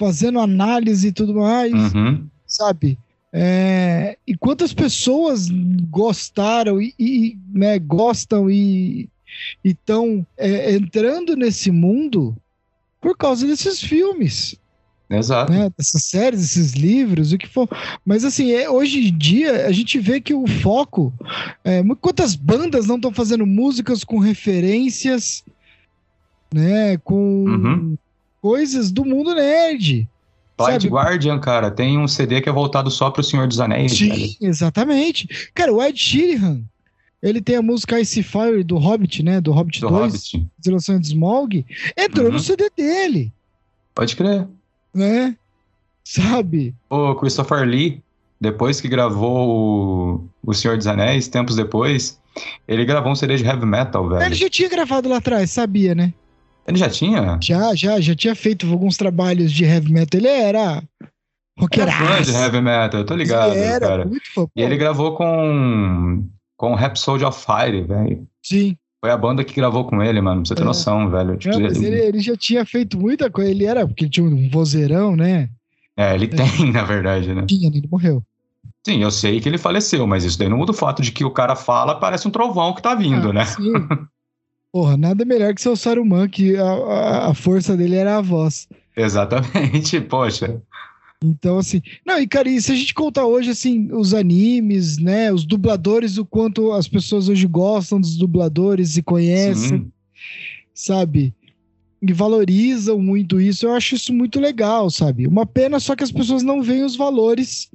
[0.00, 2.26] fazendo análise e tudo mais, Uhum.
[2.46, 2.98] sabe?
[3.32, 5.48] É, e quantas pessoas
[5.90, 9.08] gostaram e, e, né, gostam e
[9.62, 12.34] estão entrando nesse mundo
[13.00, 14.56] por causa desses filmes.
[15.12, 15.52] Exato.
[15.52, 17.68] né, dessas séries, esses livros, o que for.
[18.06, 21.12] Mas assim, é, hoje em dia a gente vê que o foco.
[21.64, 25.42] É, quantas bandas não estão fazendo músicas com referências,
[26.54, 26.96] né?
[26.98, 27.98] Com Uhum.
[28.40, 30.08] Coisas do mundo nerd.
[30.58, 30.84] Blind?
[30.86, 34.14] Guardian, cara, tem um CD que é voltado só pro Senhor dos Anéis, velho.
[34.14, 35.50] Sim, exatamente.
[35.54, 36.62] Cara, o Ed Sheeran,
[37.22, 39.40] ele tem a música Ice Fire do Hobbit, né?
[39.40, 40.46] Do Hobbit Do 2, Hobbit.
[40.58, 41.64] De Smaug,
[41.96, 42.32] entrou Uhum.
[42.32, 43.32] no CD dele,
[43.94, 44.46] Pode crer.
[44.94, 45.34] né?
[46.04, 46.74] Sabe?
[46.90, 48.02] O Christopher Lee,
[48.40, 52.18] depois que gravou o, o Senhor dos Anéis, tempos depois,
[52.66, 54.22] ele gravou um CD de heavy metal, velho.
[54.22, 56.12] Ele já tinha gravado lá atrás, sabia, né?
[56.70, 57.38] Ele já tinha?
[57.42, 60.18] Já, já, já tinha feito alguns trabalhos de heavy metal.
[60.20, 60.82] Ele era Era
[61.58, 62.04] roqueiraço.
[62.06, 64.04] fã de heavy metal, eu tô ligado, Ele era cara.
[64.06, 64.46] muito fã.
[64.56, 68.26] E ele gravou com com Rhapsody of Fire, velho.
[68.42, 68.76] Sim.
[69.02, 70.42] Foi a banda que gravou com ele, mano.
[70.42, 70.64] Pra você ter É.
[70.66, 71.36] noção, velho.
[71.38, 73.50] Tipo, Não, ele, ele já tinha feito muita coisa.
[73.50, 75.48] Ele era, porque ele tinha um vozeirão, né?
[75.96, 77.46] É, ele tem, na verdade, né?
[77.46, 77.76] Tinha, né?
[77.78, 78.22] ele morreu.
[78.86, 81.24] Sim, eu sei que ele faleceu, mas isso daí não muda o fato de que
[81.24, 83.44] o cara fala, parece um trovão que tá vindo, Ah, né?
[83.46, 83.72] Sim.
[84.72, 88.20] Porra, nada melhor que ser o Saruman, que a, a, a força dele era a
[88.20, 88.68] voz.
[88.96, 90.62] Exatamente, poxa.
[91.22, 91.82] Então, assim.
[92.06, 95.32] Não, e cara, e se a gente contar hoje, assim, os animes, né?
[95.32, 99.68] Os dubladores, o quanto as pessoas hoje gostam dos dubladores e conhecem.
[99.68, 99.92] Sim.
[100.72, 101.34] sabe?
[102.00, 103.66] E valorizam muito isso.
[103.66, 105.26] Eu acho isso muito legal, sabe?
[105.26, 107.70] Uma pena só que as pessoas não veem os valores,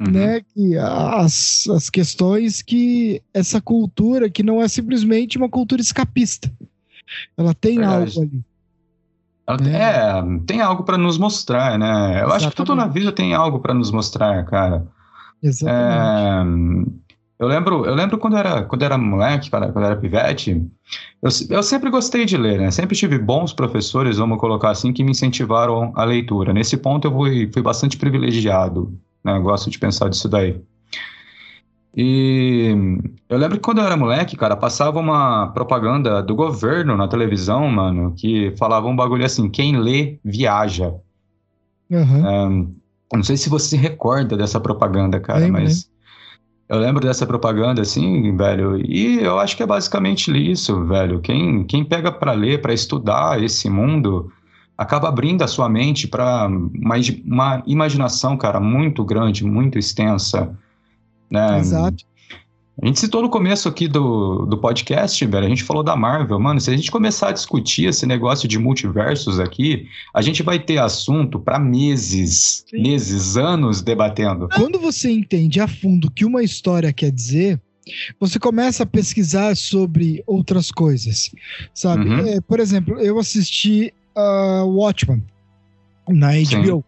[0.00, 0.12] Uhum.
[0.12, 0.40] né?
[0.54, 6.52] Que as, as questões que essa cultura, que não é simplesmente uma cultura escapista.
[7.36, 8.18] Ela tem Verdade.
[8.18, 8.44] algo ali.
[9.62, 9.80] Né?
[9.80, 12.22] É, tem algo pra nos mostrar, né?
[12.22, 12.98] Eu acho que tudo na Exatamente.
[13.00, 14.86] vida tem algo pra nos mostrar, cara.
[15.42, 16.90] Exatamente.
[16.90, 20.66] É, eu lembro, eu lembro quando era, quando era moleque, quando era pivete,
[21.22, 22.70] eu, eu sempre gostei de ler, né?
[22.70, 26.52] Sempre tive bons professores, vamos colocar assim, que me incentivaram a leitura.
[26.52, 28.92] Nesse ponto eu fui, fui bastante privilegiado,
[29.28, 29.38] né?
[29.38, 30.60] Eu gosto de pensar disso daí.
[31.96, 32.74] E
[33.28, 37.68] eu lembro que quando eu era moleque, cara, passava uma propaganda do governo na televisão,
[37.68, 40.94] mano, que falava um bagulho assim: quem lê, viaja.
[43.10, 45.90] Eu não sei se você se recorda dessa propaganda, cara, mas
[46.68, 51.18] eu lembro dessa propaganda assim, velho, e eu acho que é basicamente isso, velho.
[51.20, 54.30] Quem, quem pega pra ler, pra estudar esse mundo,
[54.78, 56.94] acaba abrindo a sua mente pra uma,
[57.26, 60.56] uma imaginação, cara, muito grande, muito extensa.
[61.28, 61.58] Né?
[61.58, 62.04] Exato.
[62.80, 66.38] A gente citou no começo aqui do, do podcast, velho, a gente falou da Marvel.
[66.38, 70.60] Mano, se a gente começar a discutir esse negócio de multiversos aqui, a gente vai
[70.60, 72.80] ter assunto pra meses, Sim.
[72.80, 74.48] meses, anos debatendo.
[74.54, 77.60] Quando você entende a fundo o que uma história quer dizer,
[78.20, 81.32] você começa a pesquisar sobre outras coisas,
[81.74, 82.08] sabe?
[82.08, 82.26] Uhum.
[82.28, 85.22] É, por exemplo, eu assisti a Watchmen
[86.08, 86.84] na HBO.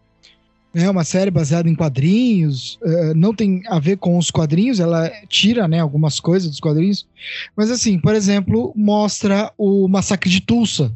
[0.73, 5.09] É uma série baseada em quadrinhos, eh, não tem a ver com os quadrinhos, ela
[5.27, 7.05] tira né, algumas coisas dos quadrinhos,
[7.57, 10.93] mas assim, por exemplo, mostra o massacre de Tulsa,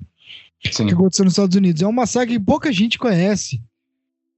[0.72, 0.86] Sim.
[0.88, 1.82] que aconteceu nos Estados Unidos.
[1.82, 3.62] É um massacre que pouca gente conhece.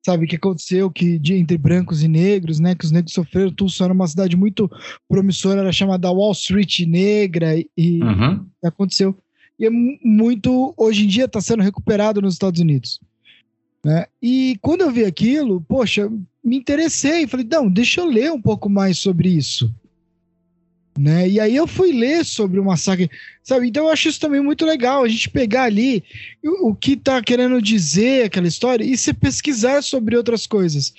[0.04, 2.74] Sabe o que aconteceu que de, entre brancos e negros, né?
[2.74, 3.52] Que os negros sofreram.
[3.52, 4.72] Tulsa era uma cidade muito
[5.08, 8.46] promissora, era chamada Wall Street negra e Uhum.
[8.64, 9.16] aconteceu.
[9.60, 13.00] E é mu- muito hoje em dia está sendo recuperado nos Estados Unidos.
[13.84, 14.06] Né?
[14.22, 16.12] E quando eu vi aquilo, poxa,
[16.44, 19.74] me interessei, falei, não, deixa eu ler um pouco mais sobre isso.
[21.00, 21.30] Né?
[21.30, 23.10] E aí eu fui ler sobre o massacre,
[23.44, 23.68] sabe?
[23.68, 26.04] Então eu acho isso também muito legal, a gente pegar ali
[26.44, 30.94] o, o que tá querendo dizer aquela história e se pesquisar sobre outras coisas.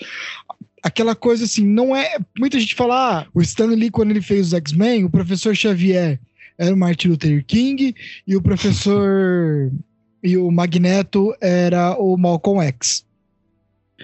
[0.84, 2.16] Aquela coisa assim, não é.
[2.38, 6.20] Muita gente fala, ah, o Stan Lee, quando ele fez os X-Men, o professor Xavier
[6.59, 7.94] era o Martin Luther King
[8.26, 9.70] e o professor
[10.22, 13.06] e o Magneto era o Malcolm X.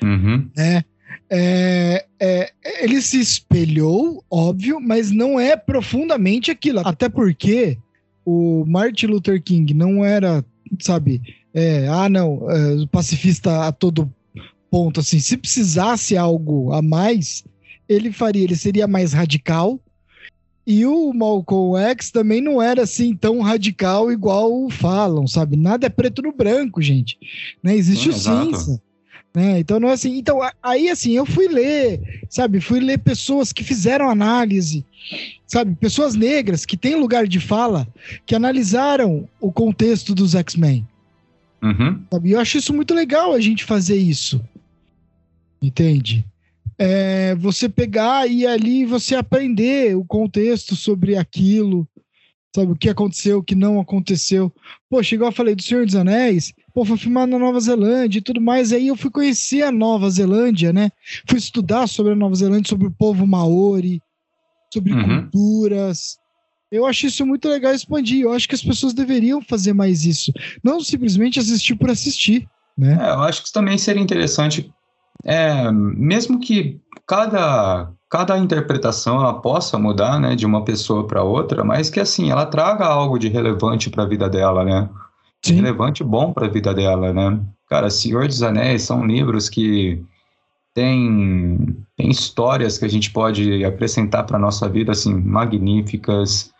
[0.02, 0.48] Uhum.
[0.56, 0.84] Né?
[1.28, 6.80] É, é, ele se espelhou, óbvio, mas não é profundamente aquilo.
[6.80, 7.76] Até porque
[8.24, 10.44] o Martin Luther King não era,
[10.80, 11.20] sabe,
[11.52, 14.12] é, ah, não, é, pacifista a todo
[14.70, 15.00] ponto.
[15.00, 17.44] Assim, se precisasse algo a mais,
[17.88, 19.80] ele faria, ele seria mais radical.
[20.66, 25.56] E o Malcolm X também não era assim tão radical igual falam, sabe?
[25.56, 27.18] Nada é preto no branco, gente.
[27.62, 27.76] Né?
[27.76, 28.82] Existe Sim, o cinza.
[29.34, 29.58] Né?
[29.58, 30.16] Então não é assim.
[30.16, 32.60] Então aí assim eu fui ler, sabe?
[32.60, 34.84] Fui ler pessoas que fizeram análise,
[35.46, 35.74] sabe?
[35.74, 37.86] Pessoas negras que têm lugar de fala,
[38.24, 40.86] que analisaram o contexto dos X-Men.
[41.62, 42.02] Uhum.
[42.10, 42.30] Sabe?
[42.30, 44.40] Eu acho isso muito legal a gente fazer isso,
[45.60, 46.24] entende?
[46.78, 51.88] É, você pegar e ali você aprender o contexto sobre aquilo,
[52.54, 52.72] sabe?
[52.72, 54.52] O que aconteceu, o que não aconteceu.
[54.90, 58.22] Poxa, igual eu falei do Senhor dos Anéis, pô, foi filmado na Nova Zelândia e
[58.22, 58.72] tudo mais.
[58.72, 60.90] Aí eu fui conhecer a Nova Zelândia, né?
[61.28, 64.00] Fui estudar sobre a Nova Zelândia, sobre o povo maori,
[64.72, 65.22] sobre uhum.
[65.22, 66.16] culturas.
[66.70, 68.22] Eu acho isso muito legal expandir.
[68.22, 70.32] Eu acho que as pessoas deveriam fazer mais isso.
[70.62, 72.98] Não simplesmente assistir por assistir, né?
[73.00, 74.72] É, eu acho que isso também seria interessante.
[75.22, 81.62] É, mesmo que cada, cada interpretação ela possa mudar, né, de uma pessoa para outra,
[81.64, 84.88] mas que assim ela traga algo de relevante para a vida dela, né?
[85.44, 85.56] Sim.
[85.56, 87.38] relevante e bom para a vida dela, né?
[87.68, 90.02] Cara, Senhor dos Anéis são livros que
[90.72, 96.50] têm, têm histórias que a gente pode acrescentar para nossa vida, assim, magníficas.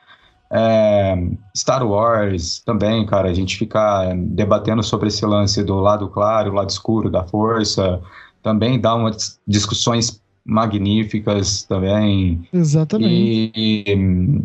[0.52, 1.16] É,
[1.56, 6.68] Star Wars também, cara, a gente ficar debatendo sobre esse lance do lado claro, lado
[6.68, 8.00] escuro da força,
[8.44, 12.46] também dá umas discussões magníficas também.
[12.52, 13.52] Exatamente.
[13.56, 14.42] E, e,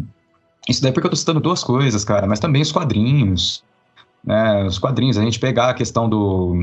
[0.68, 3.64] isso daí é porque eu tô citando duas coisas, cara, mas também os quadrinhos
[4.24, 6.56] né, os quadrinhos, a gente pegar a questão do,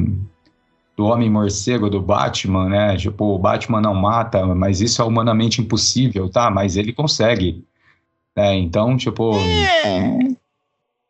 [0.97, 2.97] do Homem Morcego, do Batman, né?
[2.97, 6.51] Tipo, o Batman não mata, mas isso é humanamente impossível, tá?
[6.51, 7.64] Mas ele consegue.
[8.37, 8.57] Né?
[8.57, 9.34] Então, tipo.
[9.34, 10.37] É.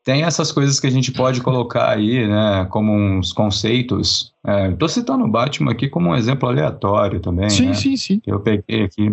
[0.06, 2.64] Tem essas coisas que a gente pode colocar aí, né?
[2.70, 4.32] Como uns conceitos.
[4.46, 7.50] É, tô citando o Batman aqui como um exemplo aleatório também.
[7.50, 7.74] Sim, né?
[7.74, 8.20] sim, sim.
[8.20, 9.12] Que eu peguei aqui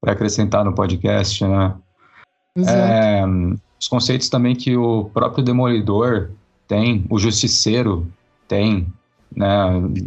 [0.00, 1.74] para acrescentar no podcast, né?
[2.56, 2.78] Exato.
[2.78, 3.26] É,
[3.80, 6.30] os conceitos também que o próprio Demolidor
[6.68, 8.06] tem, o justiceiro
[8.46, 8.86] tem,
[9.34, 9.46] né?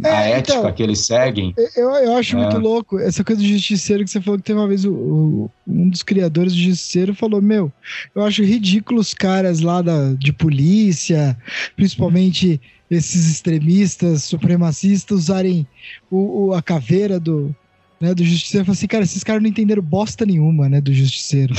[0.04, 1.54] É, a ética então, que eles seguem.
[1.76, 4.68] Eu, eu acho muito louco essa coisa do justiceiro que você falou que tem uma
[4.68, 7.72] vez o, o, um dos criadores do justiceiro falou: Meu,
[8.14, 11.36] eu acho ridículo os caras lá da, de polícia,
[11.74, 12.60] principalmente
[12.90, 15.66] esses extremistas, supremacistas, usarem
[16.10, 17.54] o, o a caveira do,
[18.00, 18.70] né, do Justiceiro.
[18.70, 21.54] Assim, cara, esses caras não entenderam bosta nenhuma, né, do Justiceiro.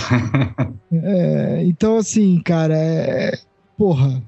[0.93, 3.39] é, então, assim, cara, é,
[3.77, 4.21] porra,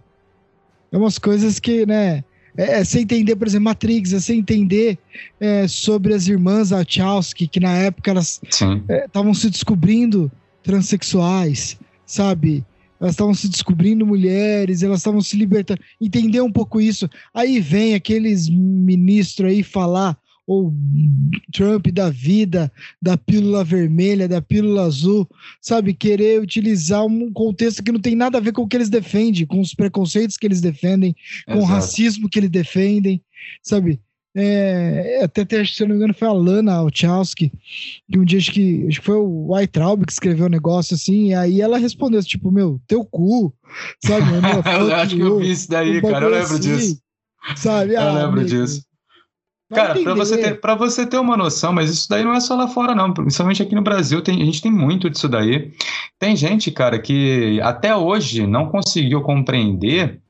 [0.91, 2.23] é umas coisas que, né?
[2.57, 4.97] É, é sem entender, por exemplo, Matrix, é sem entender
[5.39, 10.31] é, sobre as irmãs Wachowski, que na época elas estavam é, se descobrindo
[10.63, 12.65] transexuais, sabe?
[12.99, 15.79] Elas estavam se descobrindo mulheres, elas estavam se libertando.
[16.01, 17.07] Entender um pouco isso.
[17.33, 20.17] Aí vem aqueles ministros aí falar
[20.47, 20.73] ou
[21.51, 22.71] Trump da vida,
[23.01, 25.27] da pílula vermelha, da pílula azul,
[25.61, 25.93] sabe?
[25.93, 29.45] Querer utilizar um contexto que não tem nada a ver com o que eles defendem,
[29.45, 31.13] com os preconceitos que eles defendem,
[31.45, 31.65] com Exato.
[31.65, 33.21] o racismo que eles defendem,
[33.61, 33.99] sabe?
[34.39, 37.51] É, até, até, se eu não me engano, foi a Lana Wachowski,
[38.09, 40.51] que um dia acho que, acho que foi o White Traub que escreveu o um
[40.51, 43.51] negócio assim, e aí ela respondeu tipo, meu, teu cu,
[44.05, 44.25] sabe?
[44.65, 47.01] eu acho que eu vi isso daí, cara, eu lembro assim, disso.
[47.55, 47.95] Sabe?
[47.95, 48.87] Eu ah, lembro amigo, disso.
[49.73, 52.55] Cara, para você, ter, pra você ter uma noção, mas isso daí não é só
[52.55, 53.13] lá fora, não.
[53.13, 55.73] Principalmente aqui no Brasil, tem, a gente tem muito disso daí.
[56.17, 60.21] Tem gente, cara, que até hoje não conseguiu compreender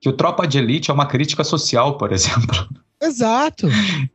[0.00, 2.68] que o Tropa de Elite é uma crítica social, por exemplo.
[3.02, 3.68] Exato.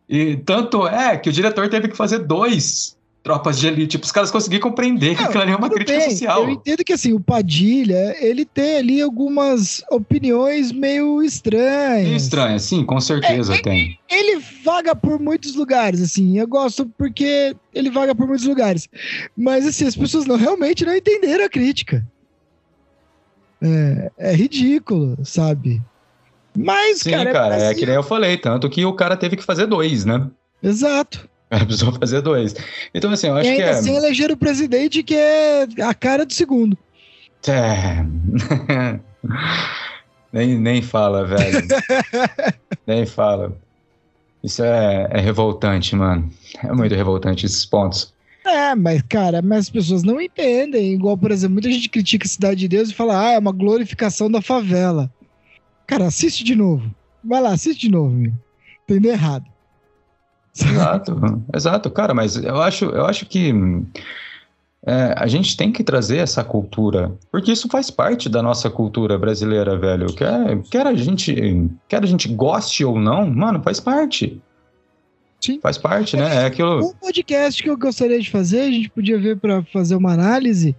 [0.09, 4.11] E tanto é que o diretor teve que fazer dois tropas de elite, tipo, os
[4.11, 6.43] caras conseguirem compreender que aquilo ali é uma crítica bem, social.
[6.43, 12.23] Eu entendo que assim, o Padilha, ele tem ali algumas opiniões meio estranhas.
[12.23, 13.99] Estranhas, sim, com certeza é, tem.
[14.09, 18.89] Ele, ele vaga por muitos lugares, assim, eu gosto porque ele vaga por muitos lugares.
[19.37, 22.05] Mas assim, as pessoas não realmente não entenderam a crítica.
[23.61, 25.79] É, é ridículo, sabe?
[26.57, 29.15] Mas, Sim, cara, é cara, é, é que nem eu falei, tanto que o cara
[29.15, 30.27] teve que fazer dois, né?
[30.61, 31.29] Exato.
[31.51, 32.55] Ela precisou fazer dois.
[32.93, 33.71] Então, assim, eu acho e ainda que é.
[33.73, 36.77] assim eleger o presidente que é a cara do segundo.
[37.45, 38.05] É.
[40.31, 41.67] nem, nem fala, velho.
[42.87, 43.53] nem fala.
[44.41, 46.31] Isso é, é revoltante, mano.
[46.63, 48.13] É muito revoltante esses pontos.
[48.45, 50.93] É, mas, cara, mas as pessoas não entendem.
[50.93, 53.51] Igual, por exemplo, muita gente critica a Cidade de Deus e fala, ah, é uma
[53.51, 55.11] glorificação da favela.
[55.85, 56.89] Cara, assiste de novo.
[57.21, 58.31] Vai lá, assiste de novo, meu.
[58.83, 59.50] Entendeu errado.
[60.59, 63.53] Exato, exato, cara, mas eu acho, eu acho que
[64.85, 69.17] é, a gente tem que trazer essa cultura, porque isso faz parte da nossa cultura
[69.17, 70.07] brasileira, velho.
[70.07, 74.41] Quer, quer, a, gente, quer a gente goste ou não, mano, faz parte.
[75.41, 75.59] Sim.
[75.59, 76.43] Faz parte, né?
[76.43, 76.85] É aquilo.
[76.85, 80.75] Um podcast que eu gostaria de fazer, a gente podia ver para fazer uma análise,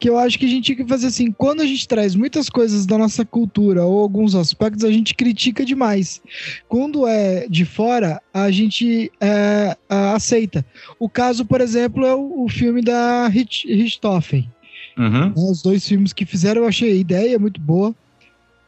[0.00, 2.50] que eu acho que a gente tinha que fazer assim, quando a gente traz muitas
[2.50, 6.20] coisas da nossa cultura ou alguns aspectos, a gente critica demais.
[6.68, 10.66] Quando é de fora, a gente é, aceita.
[10.98, 14.50] O caso, por exemplo, é o, o filme da Richthofen.
[14.98, 15.26] Uhum.
[15.28, 17.94] Né, os dois filmes que fizeram, eu achei a ideia muito boa.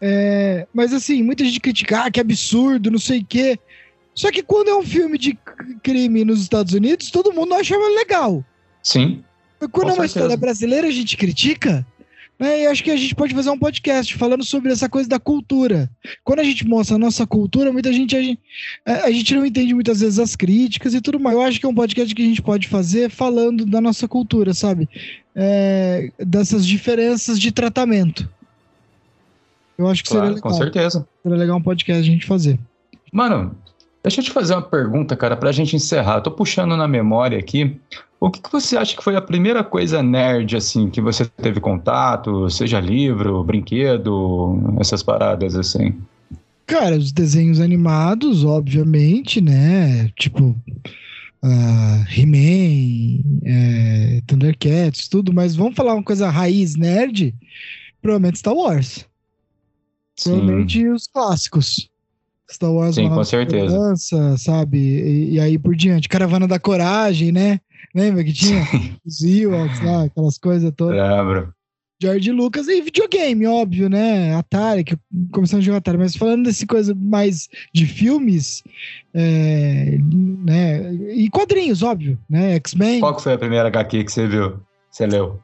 [0.01, 3.59] É, mas assim, muita gente critica, ah, que absurdo, não sei o quê.
[4.14, 5.36] Só que quando é um filme de
[5.82, 8.44] crime nos Estados Unidos, todo mundo acha legal.
[8.82, 9.24] Sim.
[9.72, 11.84] Quando é uma história brasileira, a gente critica.
[12.38, 12.62] Né?
[12.62, 15.88] E acho que a gente pode fazer um podcast falando sobre essa coisa da cultura.
[16.22, 18.40] Quando a gente mostra a nossa cultura, muita gente a, gente
[18.84, 21.36] a, gente não entende muitas vezes as críticas e tudo mais.
[21.36, 24.52] Eu acho que é um podcast que a gente pode fazer falando da nossa cultura,
[24.52, 24.88] sabe?
[25.34, 28.28] É, dessas diferenças de tratamento.
[29.78, 30.50] Eu acho que claro, seria legal.
[30.50, 31.08] Com certeza.
[31.22, 32.58] Seria legal um podcast a gente fazer.
[33.12, 33.56] Mano,
[34.05, 36.20] Deixa eu te fazer uma pergunta, cara, pra gente encerrar.
[36.20, 37.80] Tô puxando na memória aqui.
[38.20, 41.59] O que, que você acha que foi a primeira coisa nerd, assim, que você teve
[41.59, 42.50] contato?
[42.50, 45.94] Seja livro, brinquedo, essas paradas, assim?
[46.66, 50.11] Cara, os desenhos animados, obviamente, né?
[50.18, 50.55] Tipo,
[51.42, 55.32] uh, He-Man, é, Thundercats, tudo.
[55.32, 57.34] Mas vamos falar uma coisa raiz nerd?
[58.02, 59.07] Provavelmente Star Wars.
[60.14, 60.32] Sim.
[60.32, 61.93] Provavelmente os clássicos.
[62.55, 63.94] Star Wars Sim, com certeza.
[64.38, 64.78] sabe?
[64.78, 66.09] E, e, aí por diante.
[66.09, 67.61] Caravana da Coragem, né?
[67.94, 68.62] Lembra que tinha
[69.05, 70.96] os Ewoks lá, aquelas coisas todas.
[70.96, 71.52] Lembro.
[72.02, 74.34] George Lucas e videogame, óbvio, né?
[74.34, 74.96] Atari, que
[75.32, 78.62] começamos a jogar Atari, mas falando desse coisa mais de filmes,
[79.14, 79.96] é,
[80.44, 80.92] né?
[81.14, 82.57] E quadrinhos, óbvio, né?
[82.57, 83.00] X-Men.
[83.00, 84.61] Qual que foi a primeira HQ que você viu?
[84.90, 85.40] Você leu?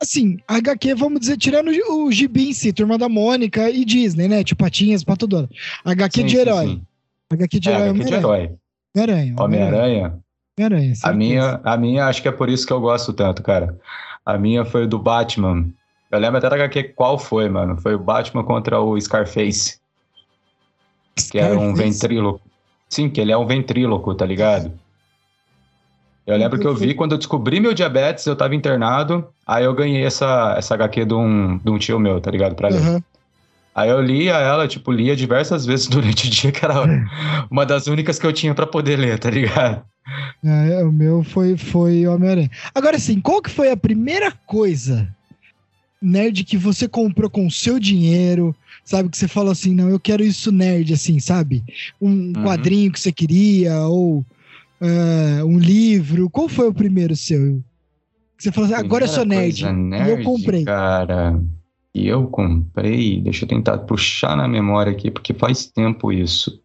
[0.00, 4.42] Assim, HQ, vamos dizer, tirando o gibi em si, Turma da Mônica e Disney, né?
[4.42, 5.54] Tipo Patinhas, Pato Donald.
[5.84, 6.66] HQ sim, de herói.
[6.66, 6.82] Sim, sim.
[7.34, 7.88] HQ de é, herói.
[7.90, 8.56] HQ de herói.
[8.96, 9.34] Homem-Aranha.
[9.38, 10.20] Homem-Aranha.
[10.58, 10.94] Homem-Aranha.
[11.02, 13.78] A minha, a minha, acho que é por isso que eu gosto tanto, cara.
[14.24, 15.68] A minha foi do Batman.
[16.10, 17.76] Eu lembro até da HQ qual foi, mano.
[17.76, 19.78] Foi o Batman contra o Scarface.
[21.18, 21.30] Scarface.
[21.30, 22.40] Que era um ventríloco.
[22.88, 24.72] Sim, que ele é um ventríloco, tá ligado?
[26.26, 29.74] Eu lembro que eu vi quando eu descobri meu diabetes, eu tava internado, aí eu
[29.74, 32.54] ganhei essa, essa HQ de um, de um tio meu, tá ligado?
[32.54, 32.80] Pra ler.
[32.80, 33.02] Uhum.
[33.74, 36.74] Aí eu lia ela, tipo, lia diversas vezes durante o dia, que era
[37.50, 39.82] uma das únicas que eu tinha para poder ler, tá ligado?
[40.44, 42.50] É, o meu foi, foi Homem-Aranha.
[42.74, 45.08] Agora sim, qual que foi a primeira coisa
[46.02, 48.54] nerd que você comprou com o seu dinheiro,
[48.84, 49.08] sabe?
[49.08, 51.62] Que você falou assim, não, eu quero isso nerd, assim, sabe?
[52.00, 52.32] Um uhum.
[52.42, 54.24] quadrinho que você queria, ou
[54.80, 56.28] uh, um livro?
[56.30, 57.62] Qual foi o primeiro seu?
[58.38, 60.08] Você falou assim, agora eu sou nerd, nerd.
[60.08, 60.64] E eu comprei.
[60.64, 61.40] Cara,
[61.94, 63.20] e eu comprei.
[63.20, 66.60] Deixa eu tentar puxar na memória aqui, porque faz tempo isso.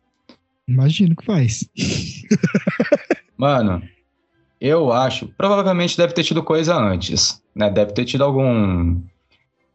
[0.68, 1.70] Imagino que faz.
[3.38, 3.82] Mano,
[4.60, 5.28] eu acho.
[5.38, 7.42] Provavelmente deve ter tido coisa antes.
[7.54, 7.70] Né?
[7.70, 9.02] Deve ter tido algum.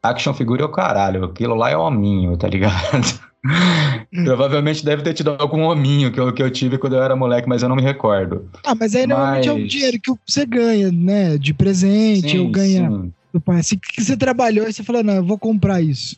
[0.02, 1.24] Action figure o caralho.
[1.24, 3.20] Aquilo lá é hominho, tá ligado?
[4.24, 7.48] Provavelmente deve ter tido algum hominho que eu, que eu tive quando eu era moleque,
[7.48, 8.48] mas eu não me recordo.
[8.64, 9.58] Ah, mas aí normalmente mas...
[9.58, 11.38] é o dinheiro que você ganha, né?
[11.38, 13.12] De presente, sim, ou ganha sim.
[13.32, 13.60] do pai.
[13.60, 16.16] Assim que você trabalhou e você falou, não, eu vou comprar isso.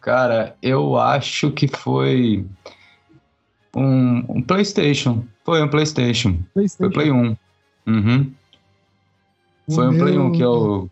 [0.00, 2.44] Cara, eu acho que foi
[3.76, 5.24] um, um PlayStation.
[5.44, 6.38] Foi um PlayStation.
[6.54, 6.78] PlayStation.
[6.78, 7.36] Foi Play 1.
[7.86, 8.32] Uhum.
[9.74, 10.04] Foi um meu...
[10.04, 10.90] Play 1 que eu,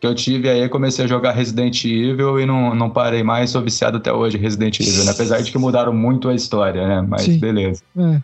[0.00, 3.62] que eu tive aí, comecei a jogar Resident Evil e não, não parei mais, sou
[3.62, 5.10] viciado até hoje Resident Evil, né?
[5.10, 7.06] apesar de que mudaram muito a história, né?
[7.08, 7.38] Mas Sim.
[7.38, 7.82] beleza.
[7.96, 8.20] É.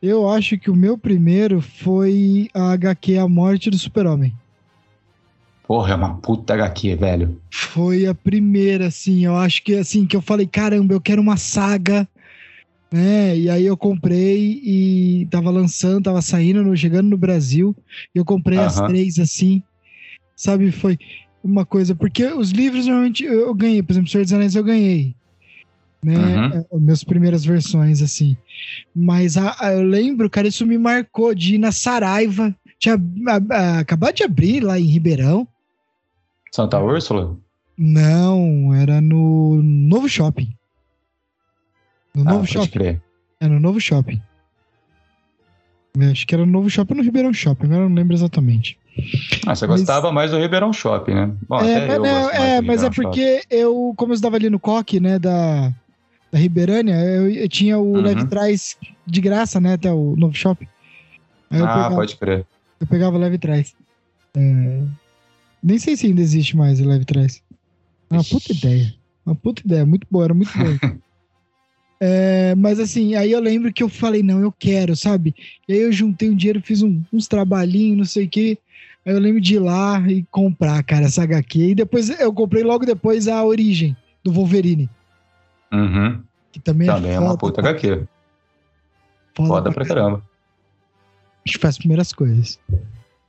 [0.00, 4.32] Eu acho que o meu primeiro foi a HQ A Morte do Super-Homem.
[5.66, 7.40] Porra, é uma puta HQ, velho.
[7.50, 11.38] Foi a primeira, assim, eu acho que assim, que eu falei, caramba, eu quero uma
[11.38, 12.06] saga,
[12.92, 13.36] né?
[13.36, 17.74] E aí eu comprei e tava lançando, tava saindo, chegando no Brasil,
[18.14, 18.66] e eu comprei uh -huh.
[18.66, 19.62] as três, assim,
[20.36, 20.70] sabe?
[20.70, 20.98] Foi
[21.42, 25.14] uma coisa, porque os livros normalmente eu ganhei, por exemplo, Senhor dos Anéis eu ganhei.
[26.02, 26.64] né?
[26.70, 26.80] Uhum.
[26.80, 28.36] Minhas primeiras versões, assim.
[28.94, 32.54] Mas a, a, eu lembro, cara, isso me marcou de ir na Saraiva.
[32.78, 32.96] Tinha
[33.50, 35.46] a, acabado de abrir lá em Ribeirão.
[36.50, 37.36] Santa Úrsula?
[37.76, 40.54] Não, era no Novo Shopping.
[42.14, 42.70] No ah, Novo Shopping.
[42.70, 43.02] Crer.
[43.40, 44.22] É no Novo Shopping.
[46.10, 48.78] Acho que era no Novo Shopping ou no Ribeirão Shopping, agora não lembro exatamente.
[49.46, 49.80] Ah, você mas...
[49.80, 51.32] gostava mais do Ribeirão Shopping, né?
[51.48, 53.46] Bom, é, mas, não, é, mas é porque Shopping.
[53.50, 55.72] eu, como eu estava ali no coque, né, da,
[56.32, 58.00] da Ribeirânia, eu, eu tinha o uhum.
[58.00, 58.76] leve trás
[59.06, 60.68] de graça, né, até o Novo Shopping.
[61.50, 62.46] ah, pegava, pode crer.
[62.80, 63.74] Eu pegava leve trás.
[64.36, 64.82] É,
[65.62, 67.42] nem sei se ainda existe mais o leve trás.
[68.10, 68.94] É uma puta ideia.
[69.26, 70.78] Uma puta ideia, muito boa, era muito boa.
[72.00, 75.34] É, mas assim, aí eu lembro que eu falei, não, eu quero, sabe?
[75.66, 78.58] E aí eu juntei um dinheiro, fiz um, uns trabalhinhos, não sei o quê.
[79.04, 81.70] Aí eu lembro de ir lá e comprar, cara, essa HQ.
[81.70, 84.88] E depois eu comprei logo depois a Origem, do Wolverine.
[85.72, 86.22] Uhum.
[86.50, 88.06] Que também, também é, é uma puta HQ.
[89.34, 90.22] Foda, foda pra caramba.
[91.46, 92.58] Acho que faz as primeiras coisas.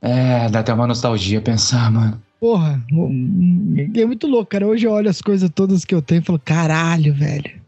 [0.00, 2.22] É, dá até uma nostalgia pensar, mano.
[2.40, 4.66] Porra, é muito louco, cara.
[4.66, 7.60] Hoje eu olho as coisas todas que eu tenho e falo, caralho, velho.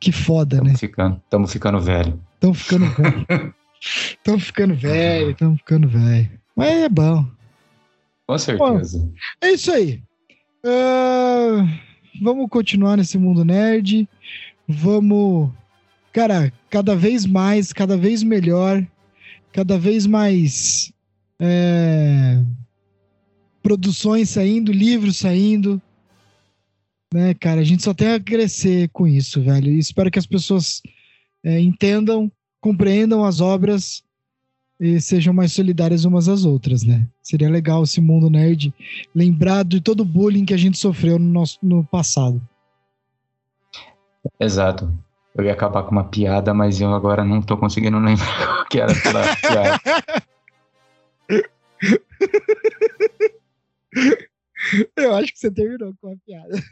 [0.00, 0.76] Que foda, tamo né?
[0.76, 2.20] Ficando, tamo ficando velho.
[2.40, 3.26] Tamo ficando velho.
[4.24, 6.41] tamo ficando velho, tamo ficando velho.
[6.56, 7.26] Mas é bom.
[8.26, 8.98] Com certeza.
[8.98, 10.02] Bom, é isso aí.
[10.64, 11.66] Uh,
[12.22, 14.08] vamos continuar nesse mundo nerd.
[14.68, 15.50] Vamos.
[16.12, 18.86] Cara, cada vez mais, cada vez melhor,
[19.52, 20.92] cada vez mais.
[21.44, 22.40] É,
[23.60, 25.82] produções saindo, livros saindo
[27.12, 27.60] né, cara?
[27.60, 29.70] A gente só tem a crescer com isso, velho.
[29.70, 30.80] E espero que as pessoas
[31.44, 34.02] é, entendam, compreendam as obras
[35.00, 37.06] sejam mais solidárias umas às outras, né?
[37.22, 38.74] Seria legal esse mundo nerd
[39.14, 42.40] lembrar de todo o bullying que a gente sofreu no, nosso, no passado.
[44.38, 44.92] Exato.
[45.34, 48.80] Eu ia acabar com uma piada, mas eu agora não tô conseguindo lembrar o que
[48.80, 49.80] era aquela piada.
[54.96, 56.62] Eu acho que você terminou com a piada.